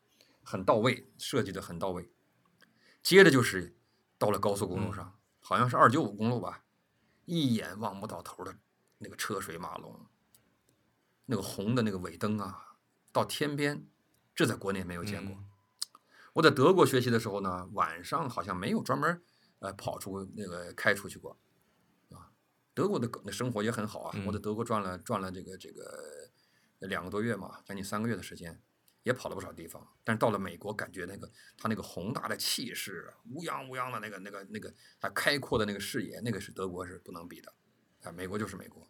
[0.44, 2.10] 很到位，设计的很到位。
[3.02, 3.76] 接着就是
[4.24, 6.64] 到了高速公路上，好像是二九五公路吧，
[7.26, 8.56] 一眼望不到头的
[9.00, 10.00] 那个车水马龙，
[11.26, 12.78] 那个红的那个尾灯啊，
[13.12, 13.86] 到天边，
[14.34, 15.36] 这在国内没有见过。
[15.36, 15.46] 嗯
[16.36, 19.22] 我在德国学习的时候呢，晚上好像没有专门
[19.60, 21.38] 呃跑出那个开出去过，
[22.10, 22.32] 啊，
[22.74, 26.32] 德国的那生活也很好啊，我在德国转了转了这个这个
[26.80, 28.64] 两个多月嘛，将近三个月的时间，
[29.04, 29.88] 也跑了不少地方。
[30.04, 37.54] 但是到了美国，感觉那个他那个宏大的气势，乌泱乌泱的那个那个那个他开阔的那个视野，那个是德国是不能比的，
[38.02, 38.88] 啊，美国就是美国。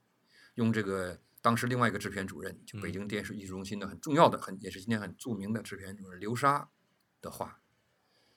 [0.55, 6.70] 用这个当时另外一个制片主任，就北京电视艺术中心的很重要的、很也是今天很著名的制片主任刘沙
[7.22, 7.59] 的话，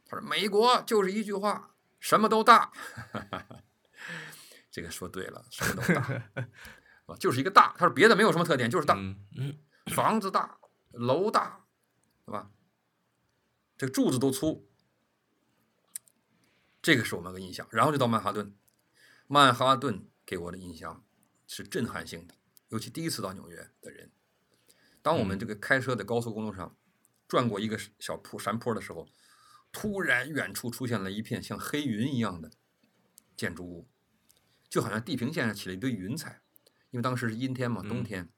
[0.07, 2.73] 他说：“美国就是一句话，什么都大。
[4.71, 6.03] ”这个说对了，什么都大，
[7.07, 7.75] 啊，就是一个大。
[7.77, 10.59] 他说别的没有什么特点，就是大，嗯嗯房子大，
[10.93, 11.66] 楼大，
[12.27, 12.51] 对吧？
[13.79, 14.69] 这个柱子都粗，
[16.83, 17.67] 这个是我们的印象。
[17.71, 18.55] 然后就到曼哈顿，
[19.27, 21.05] 曼哈顿给我的印象
[21.47, 22.35] 是震撼性的，
[22.69, 24.11] 尤其第一次到纽约的人。
[25.03, 26.77] 当我们嗯这个开车在高速公路上
[27.29, 29.09] 转过一个小坡山坡的时候，
[29.71, 32.51] 突然远处出现了一片像黑云一样的
[33.37, 33.89] 建筑物，
[34.69, 36.43] 就好像地平线上起了一堆云彩，
[36.91, 38.33] 因为当时是阴天嘛，冬嗯天，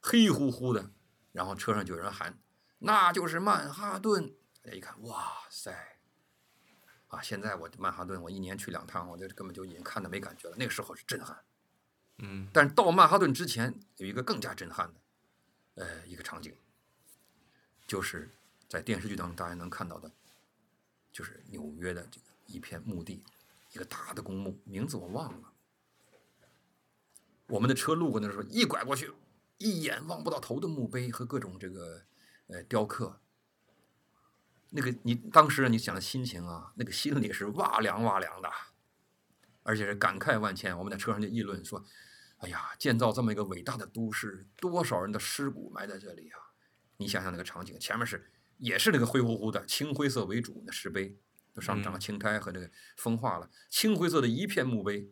[0.00, 0.92] 黑乎乎的，
[1.32, 2.42] 然后车上就有人喊
[2.80, 5.96] ：“那就是曼哈顿。”大家一看，哇塞！
[7.08, 10.56] 啊，现在我曼哈顿，我一年去两趟，我这根本就已经看的没感觉了。
[10.58, 11.42] 那个时候是震撼，
[12.18, 15.00] 嗯但是到曼哈顿之前有一个更加震撼的，
[15.84, 16.54] 呃一个场景，
[17.86, 18.30] 就是
[18.68, 20.12] 在电视剧当中大家能看到的，
[21.10, 23.24] 就是纽约的这个一片墓地，
[23.72, 25.52] 一个大的公墓，名字我忘了。
[27.46, 29.12] 我们的车路过那时候，一拐过去，
[29.58, 32.04] 一眼望不到头的墓碑和各种这个
[32.52, 33.20] 呃雕刻。
[34.70, 38.48] 那个你当时你想的心情啊，那个心里是哇凉哇凉的，
[39.64, 40.78] 而且是感慨万千。
[40.78, 41.84] 我们在车上就议论说
[42.38, 46.38] ：“哎呀，建造这么一个伟大的都市，多少人的尸骨埋在这里啊！”
[46.98, 51.18] 你想想那个场景，前面是也是那个灰乎乎的青灰色为主的石碑，
[51.52, 55.10] 都上面长了青苔和这个风化了，青灰色的一片墓碑。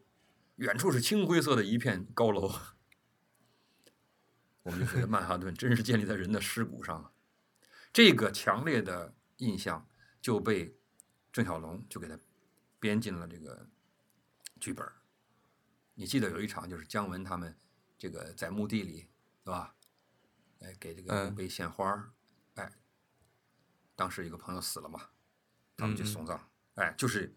[0.56, 2.52] 远处是青灰色的一片高楼，
[4.62, 7.12] 我们就觉得曼哈顿真是建立在人的尸骨上。
[7.98, 9.84] 这个强烈的印象
[10.22, 10.78] 就被
[11.32, 12.16] 郑晓龙就给他
[12.78, 13.68] 编进了这个
[14.60, 14.88] 剧本。
[15.94, 17.58] 你记得有一场就是姜文他们
[17.98, 19.08] 这个在墓地里，
[19.42, 19.74] 对吧？
[20.60, 22.12] 哎，给这个墓碑献花儿，
[22.54, 22.72] 哎，
[23.96, 25.08] 当时一个朋友死了嘛，
[25.76, 26.40] 他们去送葬，
[26.76, 27.36] 哎，就是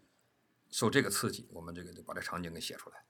[0.70, 3.04] 受这个刺激，我们这个就把这场景给写出来。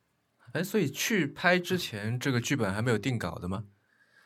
[0.55, 3.67] 哎，所以去拍之前，这个剧本还没有定稿的吗？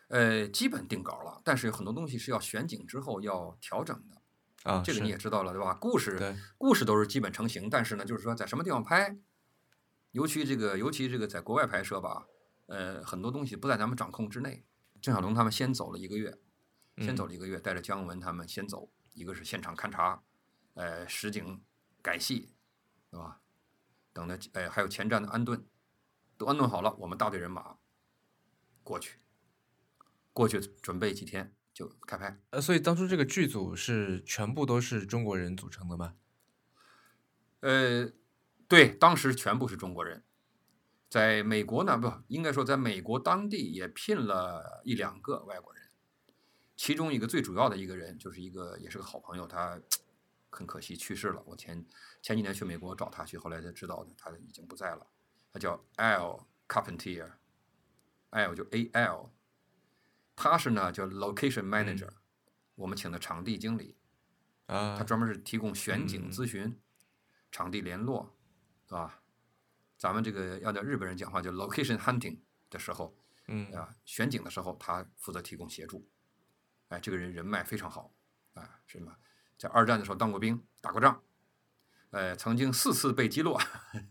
[0.09, 4.23] 呃，基本定稿了，但是有很多东西是要选景之后要调整的。
[4.71, 5.75] 啊，这个你也知道了，对吧？
[5.75, 9.17] 故事对，故事都是基本成型，但是呢，就是说在什么地方拍，
[10.11, 12.27] 尤其这个，尤其这个在国外拍摄吧，
[12.67, 14.65] 呃，很多东西不在咱们掌控之内。
[15.01, 16.37] 郑晓龙他们先走了一个月，
[16.99, 20.23] 先走了一个月，带着姜文他们先走，一个是现场勘察，
[20.75, 21.63] 呃，实景
[22.03, 22.53] 改戏，
[23.11, 23.41] 对吧？
[24.13, 25.65] 等着，哎，还有前站的安顿。
[26.39, 27.77] 都安顿好了，我们大队人马
[28.83, 29.21] 过去，
[30.37, 32.39] 过去准备几天就开拍。
[32.51, 36.15] 呃，所以当初这个剧组是全部都是中国人组成的吗？
[37.61, 38.13] 呃，
[38.69, 40.23] 对，当时全部是中国人，
[41.09, 45.89] 在美国呢，不应该说在美国当地也聘了一两个外国人，
[46.77, 49.81] 其中一个最主要的一个人就是一个也是个好朋友，他
[50.51, 51.43] 很可惜去世了。
[51.47, 51.83] 我前
[52.21, 55.07] 前几年去美国找他去，后来才知道的，他已经不在了。
[55.51, 59.31] 他叫 L Carpentier，L 就 A L，
[60.37, 62.11] 他是呢叫 Location Manager，
[62.75, 63.97] 我们请的场地经理，
[64.67, 66.79] 啊，他专门是提供选景咨询、
[67.51, 68.37] 场地联络，
[68.87, 69.23] 是吧？
[69.99, 73.17] 咱们这个要叫日本人讲话叫 Location Hunting 的时候，
[73.49, 76.07] 嗯啊，选景的时候他负责提供协助。
[76.89, 78.15] 哎，这个人人脉非常好，
[78.53, 79.17] 啊，什么，
[79.59, 81.23] 在二战的时候当过兵，打过仗。
[82.11, 83.61] 呃，曾经四次被击落，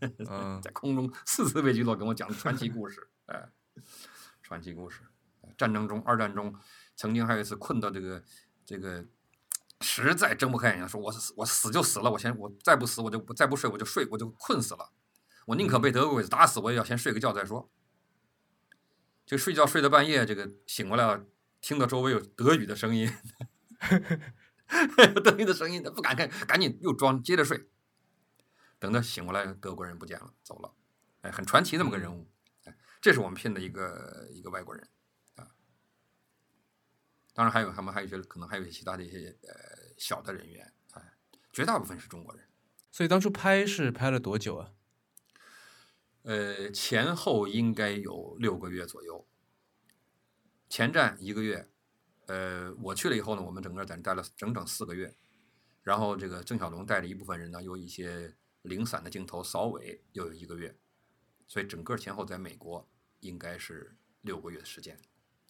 [0.62, 3.08] 在空中四次被击落，跟我讲传奇故事。
[3.26, 3.48] 哎，
[4.42, 5.02] 传奇故事。
[5.56, 6.54] 战争中，二战中，
[6.94, 8.22] 曾经还有一次困到这个
[8.64, 9.04] 这个，
[9.80, 14.90] 实在睁不开眼睛，说我死我死就死了，我先我再不死我就再不睡我就睡我就困死了，
[15.46, 17.70] 我宁可被德国鬼子打死，我也要先睡个觉再说。
[19.26, 21.26] 就睡觉睡到半夜，这个醒过来了，
[21.60, 23.12] 听到周围有德语的声音，
[25.24, 27.68] 德语的声音，他不敢看，赶紧又装接着睡。
[28.78, 30.72] 等他醒过来，德国人不见了，走了，
[31.22, 32.30] 哎，很传奇这么个人物，
[32.66, 34.88] 哎，这是我们聘的一个一个外国人，啊，
[37.36, 41.12] 当然还有他们还有一些可能还有一些其他的一些呃小的人员，哎，
[41.52, 42.42] 绝大部分是中国人。
[42.90, 44.72] 所以当初拍是拍了多久啊？
[46.22, 49.28] 呃，前后应该有六个月左右，
[50.70, 51.68] 前站一个月，
[52.26, 55.14] 呃，我去了以后呢，我们整个在那待了整整四个月，
[55.82, 58.34] 然后这个郑晓龙带着一部分人呢，有一些。
[58.62, 60.76] 零散的镜头扫尾又有一个月，
[61.46, 64.98] 所以整个前后在美国应该是六个月的时间，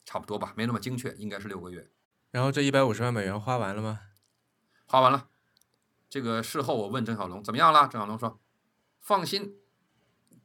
[0.07, 1.91] 差不多吧，没那么精确，应该是六个月。
[2.31, 4.01] 然后这一百五十万美元花完了吗？
[4.87, 5.29] 花完了。
[6.09, 8.41] 这个事后我问郑小龙怎么样了，郑小龙说
[9.03, 9.57] ：“放心，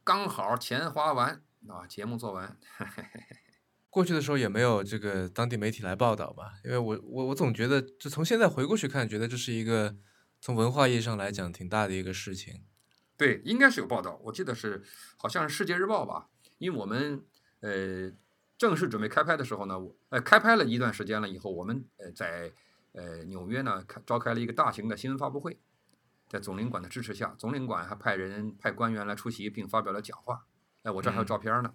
[0.04, 2.58] 刚好钱花完啊，节目做完。
[3.88, 6.54] ”过去的时候也没有这个当地媒体来报道吧？
[6.64, 9.96] 因为我我我总觉得，就从现在回过去看，觉得这是一个。
[10.44, 12.64] 从文化意义上来讲，挺大的一个事情。
[13.16, 14.82] 对，应该是有报道，我记得是
[15.16, 16.30] 好像是《世界日报》吧。
[16.58, 17.24] 因为我们
[17.60, 18.10] 呃
[18.62, 22.52] 正式准备开拍的时候呢，我呃开拍了一段时间了以后，我们呃在
[22.92, 25.58] 呃纽约呢开召开了一个大型的新闻发布会，
[26.28, 30.46] 在总领馆的支持下，总领馆还派人派官员来出席并发表了讲话。
[30.84, 31.74] 哎，我这还有照片呢。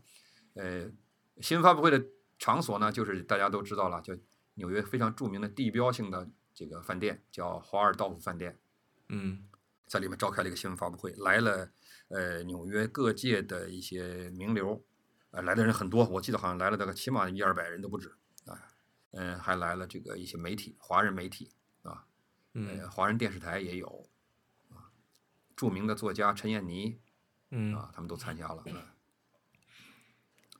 [0.53, 0.89] 呃，
[1.41, 2.01] 新闻发布会的
[2.39, 4.17] 场所呢，就是大家都知道了，就
[4.53, 6.29] 纽约非常著名的地标性的。
[6.53, 8.57] 这个饭店叫华尔道夫饭店，
[9.09, 9.43] 嗯，
[9.87, 11.69] 在里面召开了一个新闻发布会，来了
[12.07, 14.81] 呃纽约各界的一些名流，
[15.31, 18.15] 呃来的人很多，我记得好像来了大概起码一二百人都不止
[18.45, 18.73] 啊，
[19.11, 21.51] 嗯，还来了这个一些媒体，华人媒体
[21.83, 22.05] 啊，
[22.53, 24.09] 嗯，华人电视台也有
[24.69, 24.89] 啊，
[25.55, 26.99] 著名的作家陈燕妮，
[27.51, 28.63] 嗯啊，他们都参加了。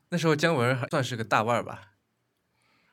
[0.09, 1.93] 那时候姜文还算是个大腕儿吧？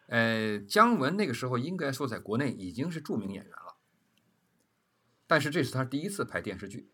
[0.07, 3.77] 呃，姜文那个时候应该说在国内已经是著名演员了，
[5.27, 6.91] 但是这是他第一次拍电视剧。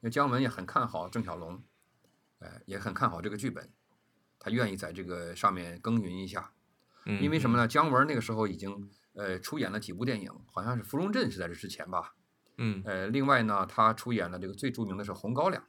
[0.00, 1.64] 那姜文也很看好郑晓龙，
[2.42, 3.70] 呃，也很看好这个剧本，
[4.38, 6.52] 他愿意在这个上面耕耘一下。
[7.06, 7.68] 嗯，因为什么呢？
[7.68, 12.14] 姜文那个时候已经呃出演了几部电影，好像是《芙蓉镇》是在这之前吧。
[12.58, 15.62] 嗯，呃，另外呢，他出演了这个最著名的是《红高粱》。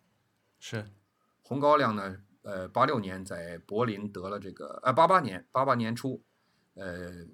[0.59, 0.91] 是，
[1.41, 6.23] 红高粱呢，呃，八六年在柏林得了这个，呃，八八年八八年初，
[6.73, 7.25] 呃，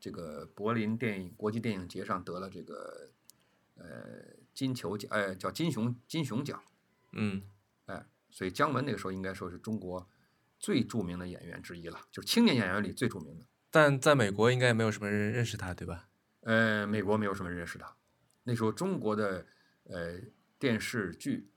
[0.00, 3.10] 这个柏林电影国际电影节上得了这个，
[3.76, 3.84] 呃，
[4.52, 6.62] 金球奖，呃，叫金熊金熊奖，
[7.12, 7.42] 嗯
[7.86, 8.06] 哎，
[8.36, 10.06] 所以姜文那个时候应该说是中国
[10.58, 13.46] 最著名的演员之一了，就是青年演员里最著名的。
[13.70, 16.10] 但在美国应该没有什么人认识他，对吧？
[16.42, 17.96] 呃，美国没有什么人认识他，
[18.42, 19.46] 那时候中国的
[19.84, 20.20] 呃
[20.58, 21.48] 电视剧、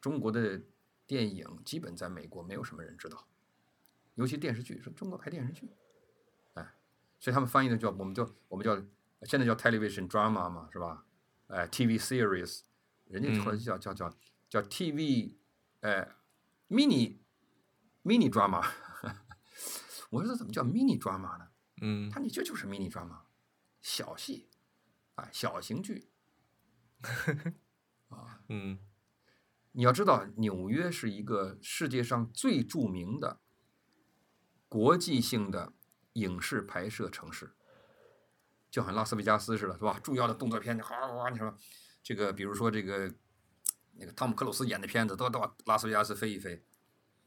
[0.00, 0.62] 中国的
[1.06, 3.28] 电影基本在美国没有什么人知道，
[4.14, 5.68] 尤其电视剧，说中国拍电视剧，
[6.54, 6.66] 哎，
[7.18, 8.74] 所以他们翻译的叫我们叫我们叫
[9.24, 11.04] 现在叫 television drama 嘛，是吧？
[11.48, 12.60] 哎，TV series，
[13.08, 14.10] 人家后来叫叫叫
[14.48, 15.34] 叫 TV，
[15.80, 16.14] 呃
[16.68, 17.18] ，mini
[18.04, 18.62] mini drama，
[20.10, 21.48] 我说这怎么叫 mini drama 呢？
[21.82, 23.20] 嗯他你这就是 mini drama，
[23.80, 24.50] 小戏，
[25.14, 26.10] 哎，小型剧。
[28.48, 28.78] 嗯
[29.72, 33.40] 你要知道，纽约是一个世界上最著名的
[34.68, 35.72] 国际性的
[36.14, 37.54] 影视拍摄城市，
[38.68, 39.98] 就好像拉斯维加斯似的，是吧？
[40.00, 41.56] 重要的动作片，哗哗哗，你说
[42.02, 43.14] 这个，比如说这个
[44.00, 46.64] 那个汤姆克鲁斯演的片子，都到拉斯维加斯飞一飞。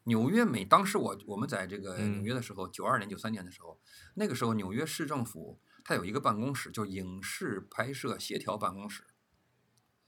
[0.05, 3.79] 纽约每当时我我们在这个嗯纽约的时候，九二年、九三年的时候，
[4.15, 9.03] 那个时候纽约市政府它有一个办公室，叫影视拍摄协调办公室，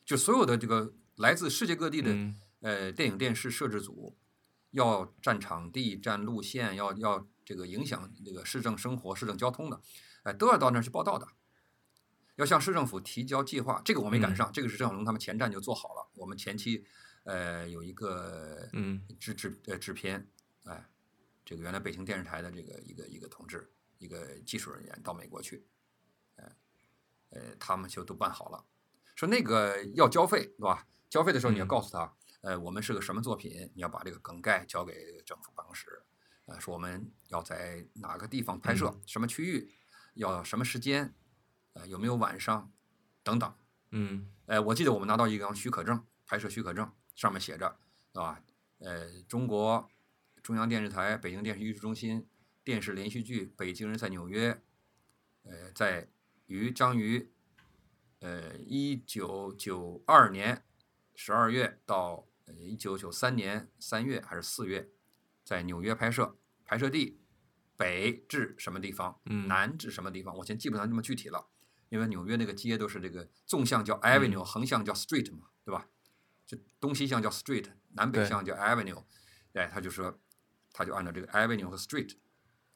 [0.04, 4.18] 就所有的这个来自世界各地的、嗯呃电影电视摄制组，
[4.72, 9.80] 要占场地、占路线，要要这个影响这个市政生活、市政交通的，
[10.24, 11.28] 哎、都要到那儿去报道的。
[12.36, 16.10] 要向市政府提交计划，这个我没赶嗯上，这个是郑晓龙他们前站就做好了。
[16.16, 16.86] 我们前期，
[17.24, 20.28] 呃，有一个嗯制制呃制片，
[20.64, 20.86] 哎，
[21.46, 25.66] 这个原来北京电视台的这个一个一个同志，一个技术人员到美国去，
[26.36, 26.56] 哎，
[27.30, 28.66] 呃，他们就都办好了，
[29.16, 30.88] 说那个要交费，对吧？
[31.10, 36.04] 交费的时候你要嗯告诉他，呃，我们是个什么作品，你要把这个梗概交给政府办公室，
[36.48, 39.72] 呃，说我们要在哪个地方拍摄，什么区域，
[40.16, 41.16] 要什么时间，
[41.76, 42.72] 呃，有没有晚上，
[43.22, 43.56] 等等。
[43.92, 47.78] 嗯呃，我记得我们拿到一张许可证，拍摄许可证，上面写着，
[48.12, 48.42] 是吧？
[48.80, 49.90] 呃，中国
[50.42, 52.28] 中央电视台北京电视艺术中心
[52.64, 54.54] 电视连续剧《北京人在纽约》，
[55.44, 56.10] 呃，在
[56.48, 57.30] 于将于
[58.20, 60.64] 呃一九九二年
[61.14, 64.90] 十二月到呃一九九三年三月还是四月，
[65.44, 67.20] 在纽约拍摄，拍摄地
[67.76, 71.48] 北至什么地方，嗯南至什么地方，我先记不上那么具体了。
[71.90, 75.88] 因为纽约那个街都是这个纵向叫 avenue，、横向叫 street 嘛，对吧？
[76.46, 79.04] 就东西向叫 street，南北向叫 avenue。
[79.54, 80.20] 哎，他就说，
[80.74, 82.18] 他就按照这个 avenue 和 street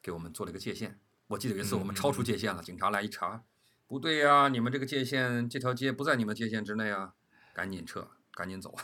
[0.02, 0.98] 给我们做了一个界限。
[1.28, 3.44] 我记得有一次我们超出界限了，警察来一查，
[3.86, 7.14] 不对呀、你们这个界限这条街不在你们界限之内啊，
[7.54, 8.74] 赶紧撤，赶紧走。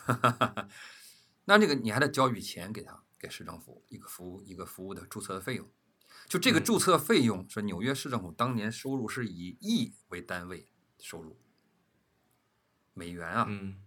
[1.47, 5.69] 那这个你还得交一笔钱给他，给市政府一个服务一个服务的注册的费用。
[6.29, 10.69] 就这个嗯注册费用，是纽约市政府当年收入是以亿为单位
[10.99, 11.39] 收入，
[12.95, 13.83] 美元啊，嗯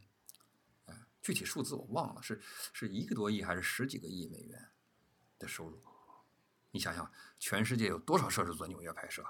[1.21, 2.41] 具体数字我忘了，是
[2.73, 4.69] 是一个多亿还是十几个亿美元
[5.37, 5.81] 的收入？
[6.71, 9.23] 你想想，全世界有多少摄制组在纽约拍摄？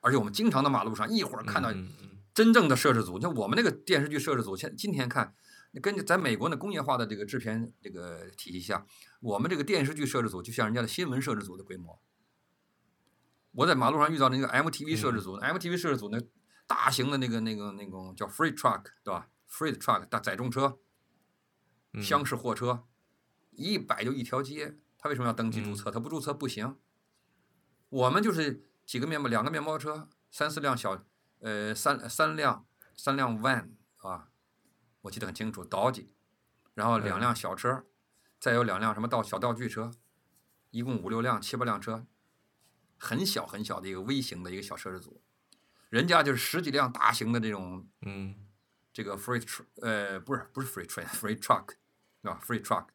[0.00, 1.72] 而且我们经常在马路上一会儿看到
[2.34, 5.34] 真正的摄制组，像我们那个电视剧摄制组，现今天看，
[5.80, 8.86] 跟在美国的工业化的这个制片这个体系下，
[9.20, 12.00] 我们这个电视剧摄制组就像人家的新闻摄制组的规模。
[13.52, 16.20] 我在马路上遇到那个 MTV 摄制组、m t v 摄制组那
[16.66, 20.78] 大型的那个那个那种叫 freight truck 对吧？freight truck 大载重车、
[21.92, 22.84] 嗯厢式货车，
[23.52, 25.90] 一摆就一条街，他为什么要登记注嗯册？
[25.90, 26.76] 他不注册不行。
[27.88, 31.04] 我们就是几个面包，两个面包车，三四辆小，
[31.38, 32.66] 呃，三三辆
[32.96, 34.30] 三辆 van 啊，
[35.04, 36.06] 我记得很清楚，Dodge，
[36.72, 37.84] 然后两嗯辆小车，
[38.40, 39.90] 再有两辆什么道小道具车，
[40.70, 42.06] 一共五六辆七八辆车，
[42.96, 45.20] 很小很小的一个微型的一个小摄制组，
[45.90, 48.34] 人家就是十几辆大型的这种嗯
[48.94, 51.66] 这个 freight tr 呃不是不是 freight train，freight truck，
[52.22, 52.86] 对吧？freight truck，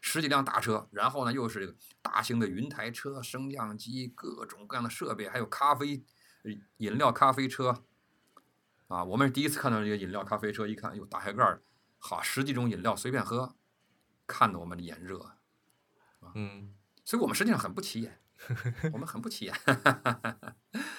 [0.00, 6.04] 十几辆大车，然后呢又是这个大型的云台车、升降机，各种各样的设备，还有咖啡、
[6.44, 7.82] 呃饮料咖啡车。
[8.92, 11.62] 啊，我们是第一次看到这个饮料咖啡车，一看，哟，打开盖儿，
[11.98, 13.56] 好，十几种饮料随便喝，
[14.26, 15.32] 看得我们眼热。
[16.34, 18.20] 嗯所以我们实际上很不起眼，
[18.92, 19.54] 我们很不起眼。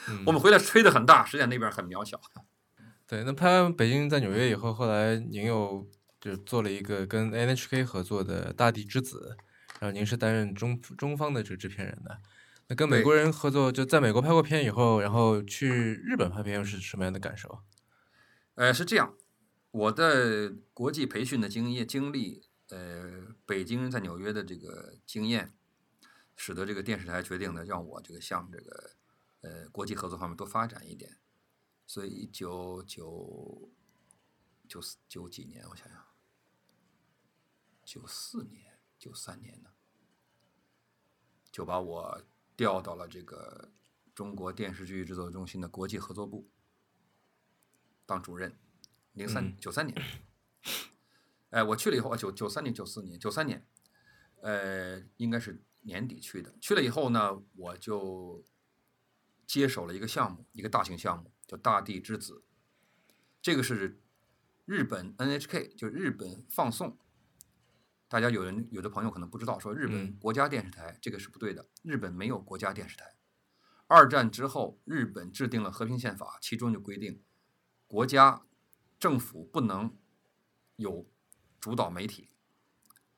[0.08, 2.20] 嗯 我们回来吹得很大，实际上那边很渺小。
[3.06, 5.88] 对，那拍完《北京在纽约》以后，后来您又
[6.20, 9.38] 就做了一个跟 NHK 合作的《大地之子》，
[9.80, 12.20] 然后您是担任中中方的这个制片人的。
[12.70, 17.62] 那跟美国人合作，就在美国拍过片以后，然后去日本拍片又是什么样的感受？
[18.56, 19.18] 呃，是这样，
[19.72, 25.58] 我的国际培训的经验经历，呃，北京人在纽约的这个经验，
[26.36, 28.92] 使得这个电视台决定呢，让我这个向这个
[29.42, 31.18] 呃国际合作方面多发展一点。
[31.88, 33.72] 所以一九九
[34.70, 36.06] 九四九几年，我想想，
[37.84, 39.72] 九四年、九三年呢，
[41.52, 42.24] 就把我
[42.56, 43.72] 调到了这个
[44.14, 46.50] 中国电视剧制作中心的国际合作部
[48.06, 48.58] 当主任。
[49.14, 49.96] 零三嗯九三年，
[51.52, 53.64] 哎，我去了以后啊，九九三年、九四年、九三年，
[54.42, 56.56] 呃，应该是年底去的。
[56.60, 58.44] 去了以后呢，我就
[59.46, 62.44] 接手了一个项目，一个大型项目，叫《大地之子》。
[63.40, 64.02] 这个是
[64.66, 66.98] 日本 NHK，就是日本放送。
[68.08, 73.16] 大家有人有的朋友可能不知道，说日本嗯国家电视台、这个是不对的，日本没有国家电视台。
[73.86, 77.22] 二战之后，日本制定了和平宪法，其中就规定，
[77.94, 78.42] 国家
[78.98, 79.96] 政府不能
[80.78, 81.08] 有
[81.60, 82.32] 主导媒体，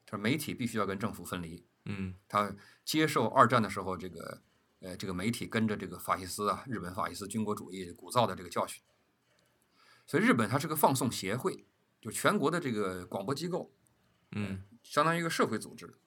[0.06, 1.66] 这媒体必须要跟政府分离。
[1.86, 2.54] 嗯他
[2.84, 4.42] 接受二战的时候，这个
[4.82, 8.84] 呃这个媒体跟着这个法西斯啊，日本法西斯军国主义鼓噪的这个教训，
[10.06, 11.66] 所以日本它是个放送协会，
[12.02, 13.74] 就全国的这个广播机构，
[14.34, 15.98] 嗯相当于一个社会组织。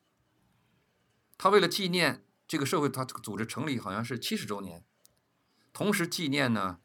[1.38, 4.84] 他为了纪念这个社会，他这个组织成立好像是七十周年，
[5.72, 6.80] 同时纪念呢，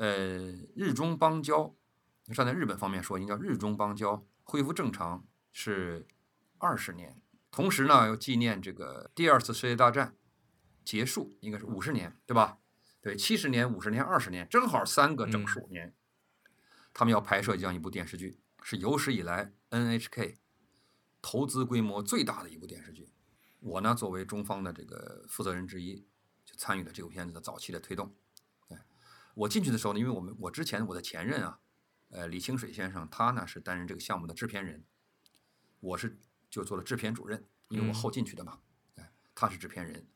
[0.00, 1.76] 呃，日中邦交，
[2.32, 6.06] 站在日本方面说，应该叫日中邦交恢复正常是
[6.56, 7.20] 二十年，
[7.50, 10.16] 同时呢，又纪念这个第二次世界大战
[10.86, 12.60] 结束，应该是五十年，对吧？
[13.02, 15.94] 对，七十年、五十年、二十年，正好三个整数年。
[16.94, 20.36] 他们要拍摄这样一部电视剧，是有史以来 NHK
[21.20, 23.12] 投资规模最大的一部电视剧。
[23.58, 26.06] 我呢，作为中方的这个负责人之一，
[26.46, 28.14] 就参与了这部片子的早期的推动。
[29.34, 31.60] 对我进去的时候呢，因为我们我之前我的前任啊，
[32.10, 34.84] 呃，李清水先生，他呢是担任这个项目的制片人，
[35.80, 36.18] 我是
[36.50, 38.60] 就做了制片主任，因为我后进去的嘛。
[38.96, 40.06] 哎，他是制片人。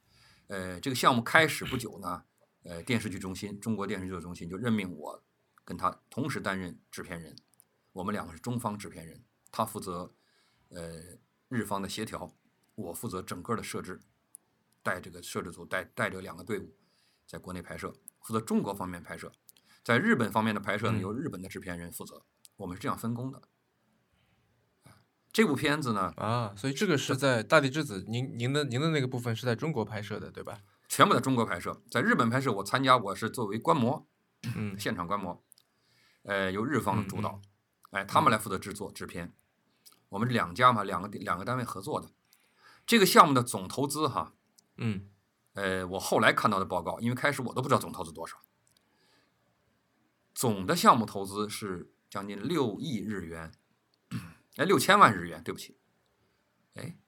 [0.49, 2.25] 呃，这个项目开始不久呢，
[2.65, 5.25] 呃，电视剧中心中国电视剧中心就任命我
[5.65, 7.35] 跟他同时担任制片人，
[7.93, 10.15] 我们两个是中方制片人，他负责
[10.69, 11.01] 呃
[11.49, 12.37] 日方的协调，
[12.75, 14.01] 我负责整个的设置，
[14.83, 16.77] 带这个摄制组带带着两个队伍
[17.27, 17.95] 在国内拍摄，
[18.25, 19.31] 负责中国方面拍摄，
[19.85, 22.25] 在日本方面的拍摄呢嗯由日本的制片人负责，
[22.57, 23.43] 我们是这样分工的。
[25.31, 30.61] 这部片子呢，啊，所以这个是在《大地之子》，您您的您的那个部分是在中国拍摄的，对吧？
[30.89, 34.07] 全部在中国拍摄，在日本拍摄我参加，我是作为观摩，
[34.55, 35.45] 嗯现场观摩，
[36.23, 37.43] 呃，由日方主导，
[37.91, 39.35] 哎，他们来负责制作制片，
[40.11, 42.11] 我们两家嘛，两个两个单位合作的。
[42.87, 44.35] 这个项目的总投资哈，
[44.77, 45.09] 嗯
[45.55, 48.43] 呃，我后来看到的报告，因为开始我都不知道总投资多少，
[50.35, 53.53] 总的项目投资是将近六亿日元，
[54.57, 55.79] 哎，六千万日元，对不起，
[56.75, 56.99] 哎，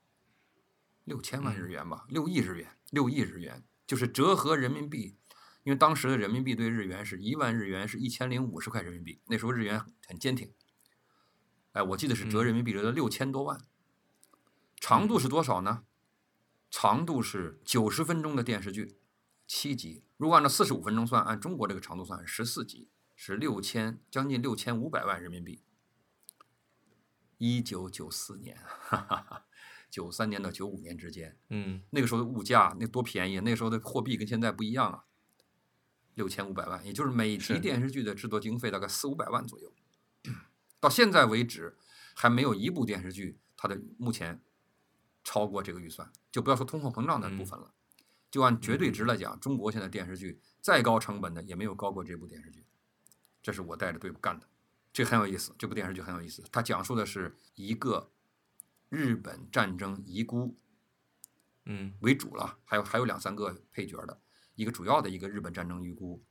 [1.05, 5.19] 六千万日元吧，六亿日元，六亿日元，就是折合人民币，
[5.65, 10.55] 因为当时的人民币对日元是一万日元是一千零五十块人民币，那时候日元很坚挺，
[11.73, 13.67] 哎，我记得是折人民币折了六千多万，
[14.77, 15.85] 长度是多少呢？
[16.71, 18.99] 长度是九十分钟的电视剧，
[19.47, 20.05] 七集。
[20.17, 25.63] 如果按照四十五分钟算，按中国这个长度算，十四集是六千，将近六千五百万人民币。
[27.39, 29.47] 一九九四年，哈哈哈，
[29.91, 35.05] 九三年到九五年之间，嗯那个时候的物价那多便宜，那个时候的货币跟现在不一样啊。
[36.15, 39.71] 六千五百万，也就是每集电视剧的制作经费大概四五百万左右。
[40.81, 41.77] 到现在为止，
[42.15, 44.43] 还没有一部电视剧它的目前
[45.23, 47.73] 超过这个预算，就不要说通货膨胀的部分了，
[48.31, 52.63] 就按绝对值来讲，中国现在电视剧再高成本的也没有高过这部电视剧。
[53.43, 54.47] 这是我带着队伍干的，
[54.93, 55.55] 这很有意思。
[55.57, 58.11] 这部电视剧很有意思，它讲述的是一个
[58.91, 60.55] 日本战争遗孤
[61.65, 61.95] 嗯。
[62.01, 64.21] 为主了，还有还有两三个配角的，
[64.57, 66.23] 一个主要的一个日本战争遗孤，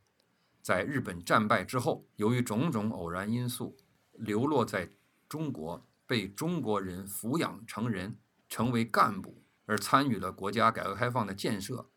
[0.61, 3.75] 在日本战败之后，由于种种偶然因素，
[4.11, 4.91] 流落在
[5.27, 11.91] 中国，被中国人抚养成人，成为干部，而参与了国家改革开放的建设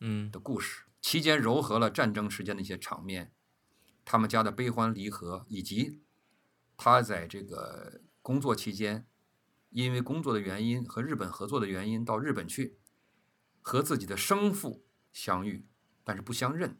[0.00, 0.84] 嗯的故事。
[1.00, 3.32] 期间糅合了战争时间的一些场面，
[4.04, 6.02] 他们家的悲欢离合，以及
[6.76, 9.08] 他在这个工作期间，
[9.70, 12.78] 因为工作的原因和日本合作的原因到日本去，
[13.60, 15.66] 和自己的生父相遇，
[16.04, 16.78] 但是不相认。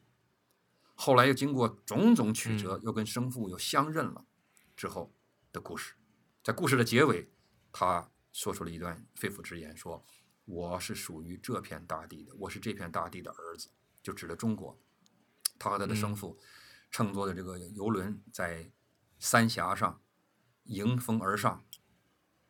[0.95, 4.25] 后来又经过种种曲折，又跟生父又相认了，
[4.77, 5.13] 之后
[5.51, 5.95] 的故事。
[6.45, 7.33] 在故事的结尾，
[7.73, 10.05] 他说出了一段肺腑之言，说
[10.45, 13.71] ：“我是属于这片大地的，我是这片大地的儿子。”
[14.03, 14.79] 就指的中国。
[15.59, 16.39] 他和他的生父
[16.91, 18.73] 乘坐的这个游轮在
[19.21, 20.03] 三峡上
[20.65, 21.65] 迎风而上，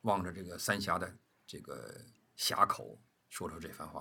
[0.00, 4.00] 望着这个三峡的这个峡口，说出这番话。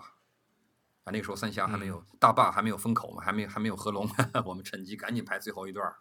[1.03, 4.09] 啊，那个时候三峡还没有大坝，还没有封口嘛，还没还没有合龙，
[4.45, 5.93] 我们趁机赶紧排最后一段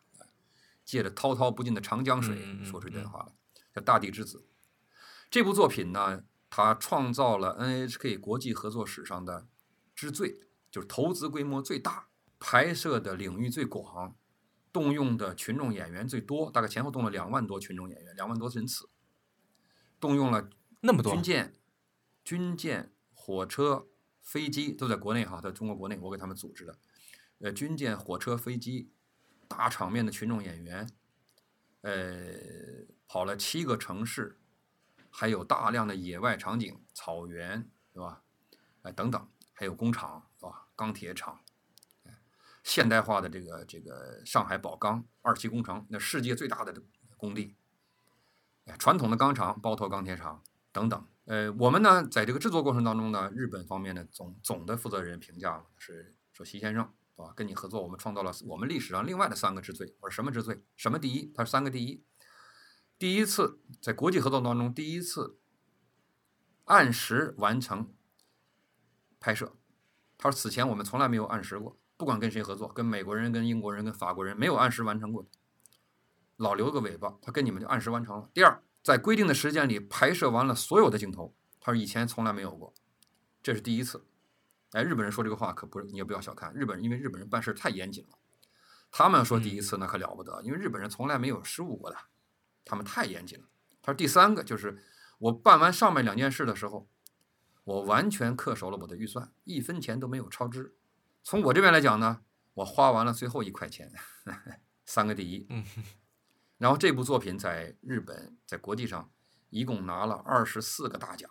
[0.84, 3.32] 借着滔滔不尽的长江水说出这段话来。
[3.74, 4.38] 叫《大地之子》
[5.30, 9.46] 这部作品呢，它创造了 NHK 国际合作史上的
[9.94, 12.08] 之最，就是投资规模最大、
[12.40, 14.16] 拍摄的领域最广、
[14.72, 18.90] 动用的群众演员最多，大概前后动了两万多群众演员，两万多人次，
[20.00, 21.54] 动用了那么多军舰、
[22.24, 23.86] 军舰、火车、
[24.20, 26.78] 飞机都在国内哈，在中国国内，我给他们组织的，
[27.38, 28.90] 呃，军舰、火车、飞机，
[29.46, 30.90] 大场面的群众演员，
[31.82, 32.90] 呃。
[33.12, 34.38] 跑了七个城市，
[35.10, 38.22] 还有大量的野外场景，草原，是吧？
[38.82, 40.68] 哎，等等，还有工厂，是吧？
[40.74, 41.40] 钢铁厂，
[42.62, 46.82] 现代化的这个这个上海宝钢二期工程，那世界最大的
[47.16, 47.56] 工地，
[48.64, 50.42] 哎，传统的钢厂，包头钢铁厂
[50.72, 51.06] 等等。
[51.26, 56.82] 呃，我们呢，在这个制作过程当中呢，日本方面的总总的负责人评价是说，习先生，
[57.14, 57.32] 是吧？
[57.36, 59.94] 跟你合作，我们创造了我们历史上另外的三个之最。
[60.00, 60.62] 我说什么之最？
[60.76, 61.32] 什么第一？
[61.34, 62.02] 他说三个第一。
[63.00, 65.38] 第一次在国际合作当中，第一次
[66.66, 67.94] 按时完成
[69.18, 69.56] 拍摄。
[70.18, 75.30] 他说：“此前我们从来没有按时过，不管跟谁合作，跟美国人、跟英国人、跟法国人，没有按时完成过的，
[76.36, 77.16] 老留个尾巴。
[77.22, 78.28] 他跟你们就按时完成了。
[78.34, 81.34] 第二，在规定的时间里拍摄完了所有的镜头。
[81.58, 82.74] 他说以前从来没有过，
[83.42, 84.04] 这是第一次。
[84.72, 88.18] 哎，日本人说这个话可不是，你也不要小看日本人，因为日本人办事太严谨了。
[88.90, 91.96] 他们说第一次那可了不得，因为日本人从来没有失误过的。”
[92.70, 93.46] 他们太严谨了。
[93.82, 94.80] 他说：“第三个就是
[95.18, 96.88] 我办完上面两件事的时候，
[97.64, 100.76] 我完全恪守了我的预算，一分钱都没有超支。
[101.24, 102.22] 从我这边来讲呢，
[102.54, 103.92] 我花完了最后一块钱，
[104.86, 105.46] 三个第一。
[105.50, 105.64] 嗯
[106.58, 109.10] 然后这部作品在日本在国际上
[109.48, 111.28] 一共拿了二十四个大奖。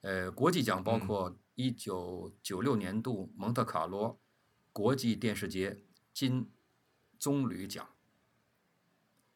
[0.00, 4.18] 呃，国际奖包括一九九六年度蒙特卡罗
[4.72, 6.50] 国际电视节金
[7.18, 7.86] 棕榈奖。”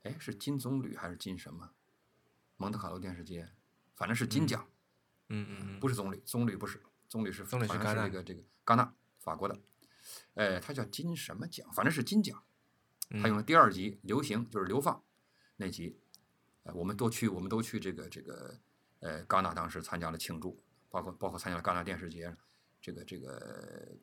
[0.05, 1.71] 哎，是金棕榈还是金什么？
[2.57, 3.51] 蒙特卡洛电视节，
[3.97, 4.67] 反正是金奖。
[5.29, 9.59] 嗯嗯嗯，不是棕榈，棕榈不是，棕榈是棕榈是这个这个戛纳，法国的。
[10.35, 11.67] 哎，它叫金什么奖？
[11.73, 12.45] 反正是金奖。
[13.21, 15.03] 他用了第二集流行，就是流放
[15.57, 15.99] 那集。
[16.65, 18.61] 哎，我们都去，我们都去这个这个
[19.01, 22.37] 呃戛纳，当时参加了庆祝，包括包括参加了戛纳电视节，
[22.81, 23.97] 这个这个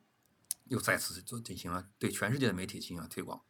[0.64, 3.40] 又再次做进行了对全世界的媒体进行了推广。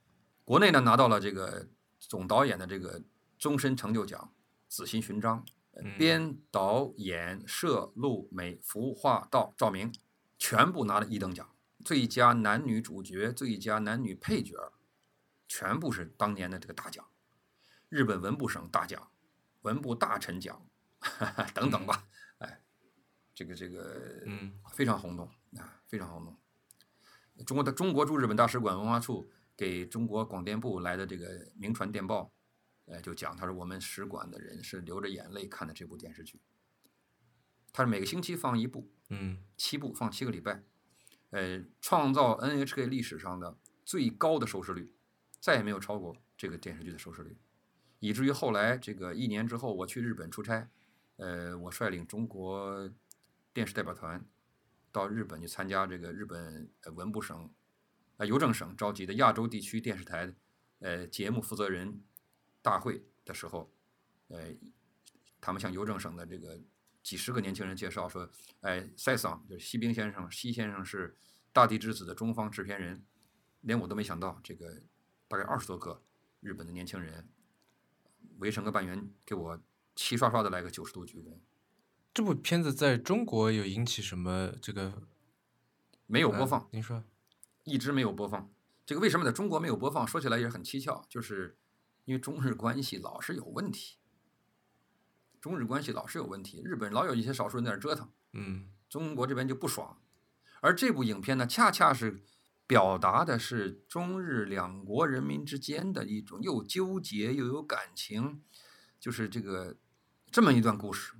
[0.44, 1.66] 国内呢拿到了这个。
[2.08, 3.00] 总导演的这个
[3.38, 4.32] 终身成就奖、
[4.68, 5.44] 紫心勋章，
[5.96, 9.92] 编导演摄录美服化道照明，
[10.36, 11.48] 全部拿了一等奖。
[11.84, 14.72] 最佳男女主角、最佳男女配角，
[15.48, 17.06] 全部是当年的这个大奖。
[17.88, 19.08] 日本文部省大奖、
[19.62, 20.60] 文部大臣奖
[21.54, 22.04] 等等吧。
[22.38, 22.60] 哎，
[23.34, 25.26] 这个这个，嗯，非常轰动
[25.56, 26.36] 啊，非常轰动。
[27.46, 29.30] 中国的中国驻日本大使馆文化处。
[29.62, 32.32] 给中国广电部来的这个名传电报，
[32.86, 36.40] 呃，就讲他说我们使馆的人是流着眼泪看的这部电视剧。
[37.72, 40.64] 他是每个星期放一部，嗯，七部放七个礼拜，
[41.30, 44.92] 呃，创造 NHK 历史上的最高的收视率，
[45.38, 47.36] 再也没有超过这个电视剧的收视率，
[48.00, 50.68] 以至于后来这个一年之后我去日本出差，
[51.18, 52.90] 呃，我率领中国
[53.52, 54.26] 电视代表团
[54.90, 57.48] 到日本去参加这个日本文部省。
[58.16, 60.34] 啊，邮政省召集的亚洲地区电视台，
[60.80, 62.02] 呃，节目负责人
[62.60, 63.72] 大会的时候，
[64.28, 64.54] 呃，
[65.40, 66.60] 他们向邮政省的这个
[67.02, 71.08] 几十个年轻人介绍说，哎，塞桑就是西兵先生，西先生是
[71.52, 73.04] 《大地之子》的中方制片人，
[73.62, 74.82] 连我都没想到，这个
[75.26, 76.02] 大概二十多个
[76.40, 77.28] 日本的年轻人
[78.38, 79.60] 围成个半圆，给我
[79.96, 81.38] 齐刷刷的来个九十度鞠躬。
[82.14, 85.08] 这部片子在中国有引起什么这个？
[86.06, 86.68] 没有播放。
[86.72, 87.02] 您说。
[87.64, 88.50] 一直没有播放，
[88.84, 90.06] 这个为什么在中国没有播放？
[90.06, 91.56] 说起来也很蹊跷，就是
[92.04, 93.98] 因为中日关系老是有问题，
[95.40, 99.98] 中日关系老是有问题，日本老有一些少数人在那折腾，嗯，中国这边就不爽。
[100.60, 102.22] 而这部影片呢，恰恰是
[102.66, 108.42] 表达的是中日两国人民之间的一种又纠结又有感情，
[108.98, 109.76] 就是这个
[110.30, 111.14] 这么一段故事。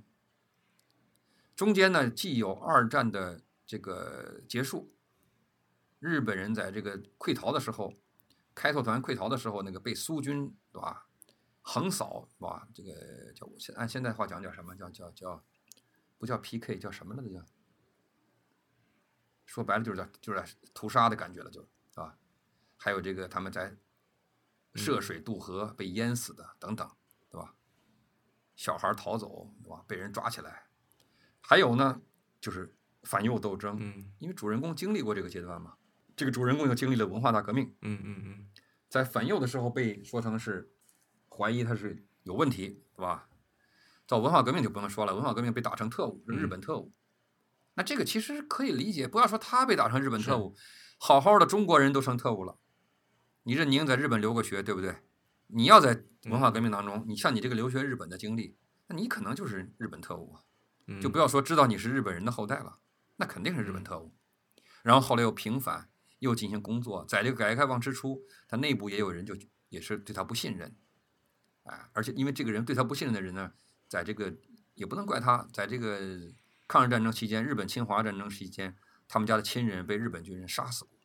[1.55, 4.93] 中间呢，既有二战的这个结束，
[6.03, 7.93] 日本人在这个溃逃的时候，
[8.53, 11.07] 开拓团溃逃的时候，那个被苏军对吧
[11.61, 12.67] 横扫是吧？
[12.73, 15.41] 这个叫现按现在话讲叫什么叫叫叫
[16.17, 17.23] 不叫 PK 叫什么了？
[17.25, 17.41] 那叫
[19.45, 22.17] 说白了就是叫就是屠杀的感觉了，就啊，
[22.75, 23.73] 还有这个他们在
[24.75, 26.85] 涉水渡河被淹死的等等，
[27.29, 27.55] 对吧？
[28.57, 29.85] 小孩逃走，对吧？
[29.87, 30.67] 被人抓起来，
[31.39, 32.01] 还有呢，
[32.41, 35.77] 就是反右斗争，嗯因为主人公经历过这个阶段嘛，
[36.15, 38.47] 这个主人公又经历了文化大革命，嗯嗯嗯
[38.89, 40.71] 在反右的时候被说成是
[41.29, 43.27] 怀疑他是有问题，对吧？
[44.05, 46.93] 到文化革命就不用说了，文化革命被打成特务，是日本特务。
[47.75, 50.55] 那这个其实可以理解，不要说他被打成日本特务，
[50.99, 52.57] 好好的中国人都成特务了。
[53.43, 54.97] 你任宁在日本留过学，对不对？
[55.47, 58.55] 你要在文化革命当中，你像你这个留学日本的经历，
[58.87, 60.35] 那你可能就是日本特务
[61.01, 62.77] 就不要说知道你是日本人的后代了，
[63.15, 64.13] 那肯定是日本特务。
[64.83, 65.89] 然后后来又平反，
[66.23, 70.73] 又进行工作，在这个改革开放之初，他内部也有人就也是对他不信任，
[71.63, 73.53] 啊，而且因为这个人对他不信任的人呢，
[73.89, 74.33] 在这个
[74.73, 75.99] 也不能怪他，在这个
[76.67, 78.75] 抗日战争期间，日本侵华战争期间，
[79.07, 80.97] 他们家的亲人被日本军人杀死过，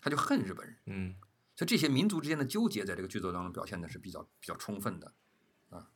[0.00, 0.76] 他就恨日本人。
[0.86, 1.16] 嗯
[1.56, 5.12] 所以这些民族之间的纠结，在这个剧作当中表现的是比较比较充分的。
[5.70, 5.90] 啊，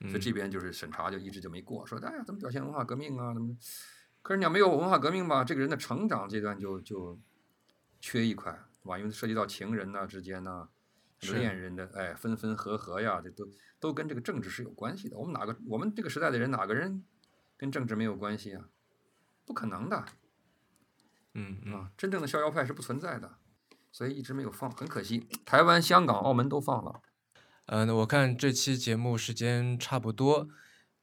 [0.00, 3.54] 所以这边就是审查就一直就没过，说哎呀怎么表现文化革命啊怎么？
[4.22, 7.20] 可是你要没有文化革命吧，这个人的成长阶段就就
[8.00, 8.98] 缺一块，对吧？
[8.98, 10.68] 因为涉及到情人呐、之间呐、
[11.20, 13.48] 是恋人的哎分分合合呀，这都
[13.80, 15.16] 都跟这个政治是有关系的。
[15.16, 17.04] 我们哪个我们这个时代的人哪个人
[17.56, 18.68] 跟政治没有关系啊？
[19.44, 20.04] 不可能的
[21.34, 21.90] 嗯嗯啊！
[21.96, 23.38] 真正的逍遥派是不存在的，
[23.90, 25.26] 所以一直没有放，很可惜。
[25.44, 27.00] 台湾、香港、澳门都放了。
[27.66, 30.48] 呃，那我看这期节目时间差不多，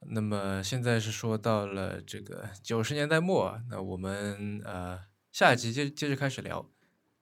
[0.07, 4.99] 那么现在是说到了这个九十年代末，那我们呃
[5.31, 6.69] 下一集接接着开始聊。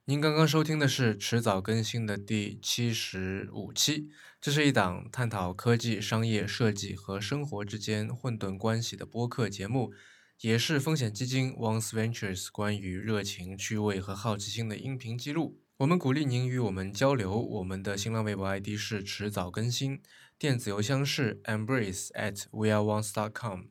[0.06, 4.10] 您刚刚收听的是迟早更新的第七十五期，
[4.42, 9.94] 这是一档探讨科技、商业、设计和生活之间混沌关系的播客节目，
[10.42, 15.62] 也是风险基金 Once Ventures 关于热情、趣味和好奇心的音频记录。
[15.78, 20.02] 我们鼓励您与我们交流，我们的新浪微博 ID 是迟早更新，
[20.38, 23.68] 电子邮箱是 embrace at weareones.com。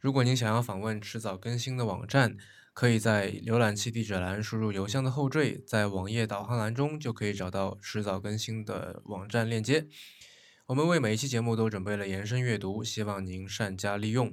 [0.00, 2.38] 如果您想要访问迟早更新的网站，
[2.78, 9.88] 可以在浏览器地址栏输入邮箱的后缀，在网页导航栏中就可以找到迟早更新的网站链接。
[10.66, 14.32] 我们为每一期节目都准备了延伸阅读，希望您善加利用。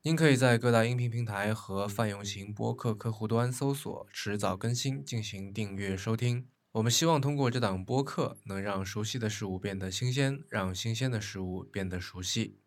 [0.00, 6.46] 您可以在各大音频平台和泛用型播客客户端搜索“迟早更新”进行订阅收听。
[6.72, 12.63] 我们希望通过这档播客，能让熟悉的事物变得新鲜，让新鲜的事物变得熟悉。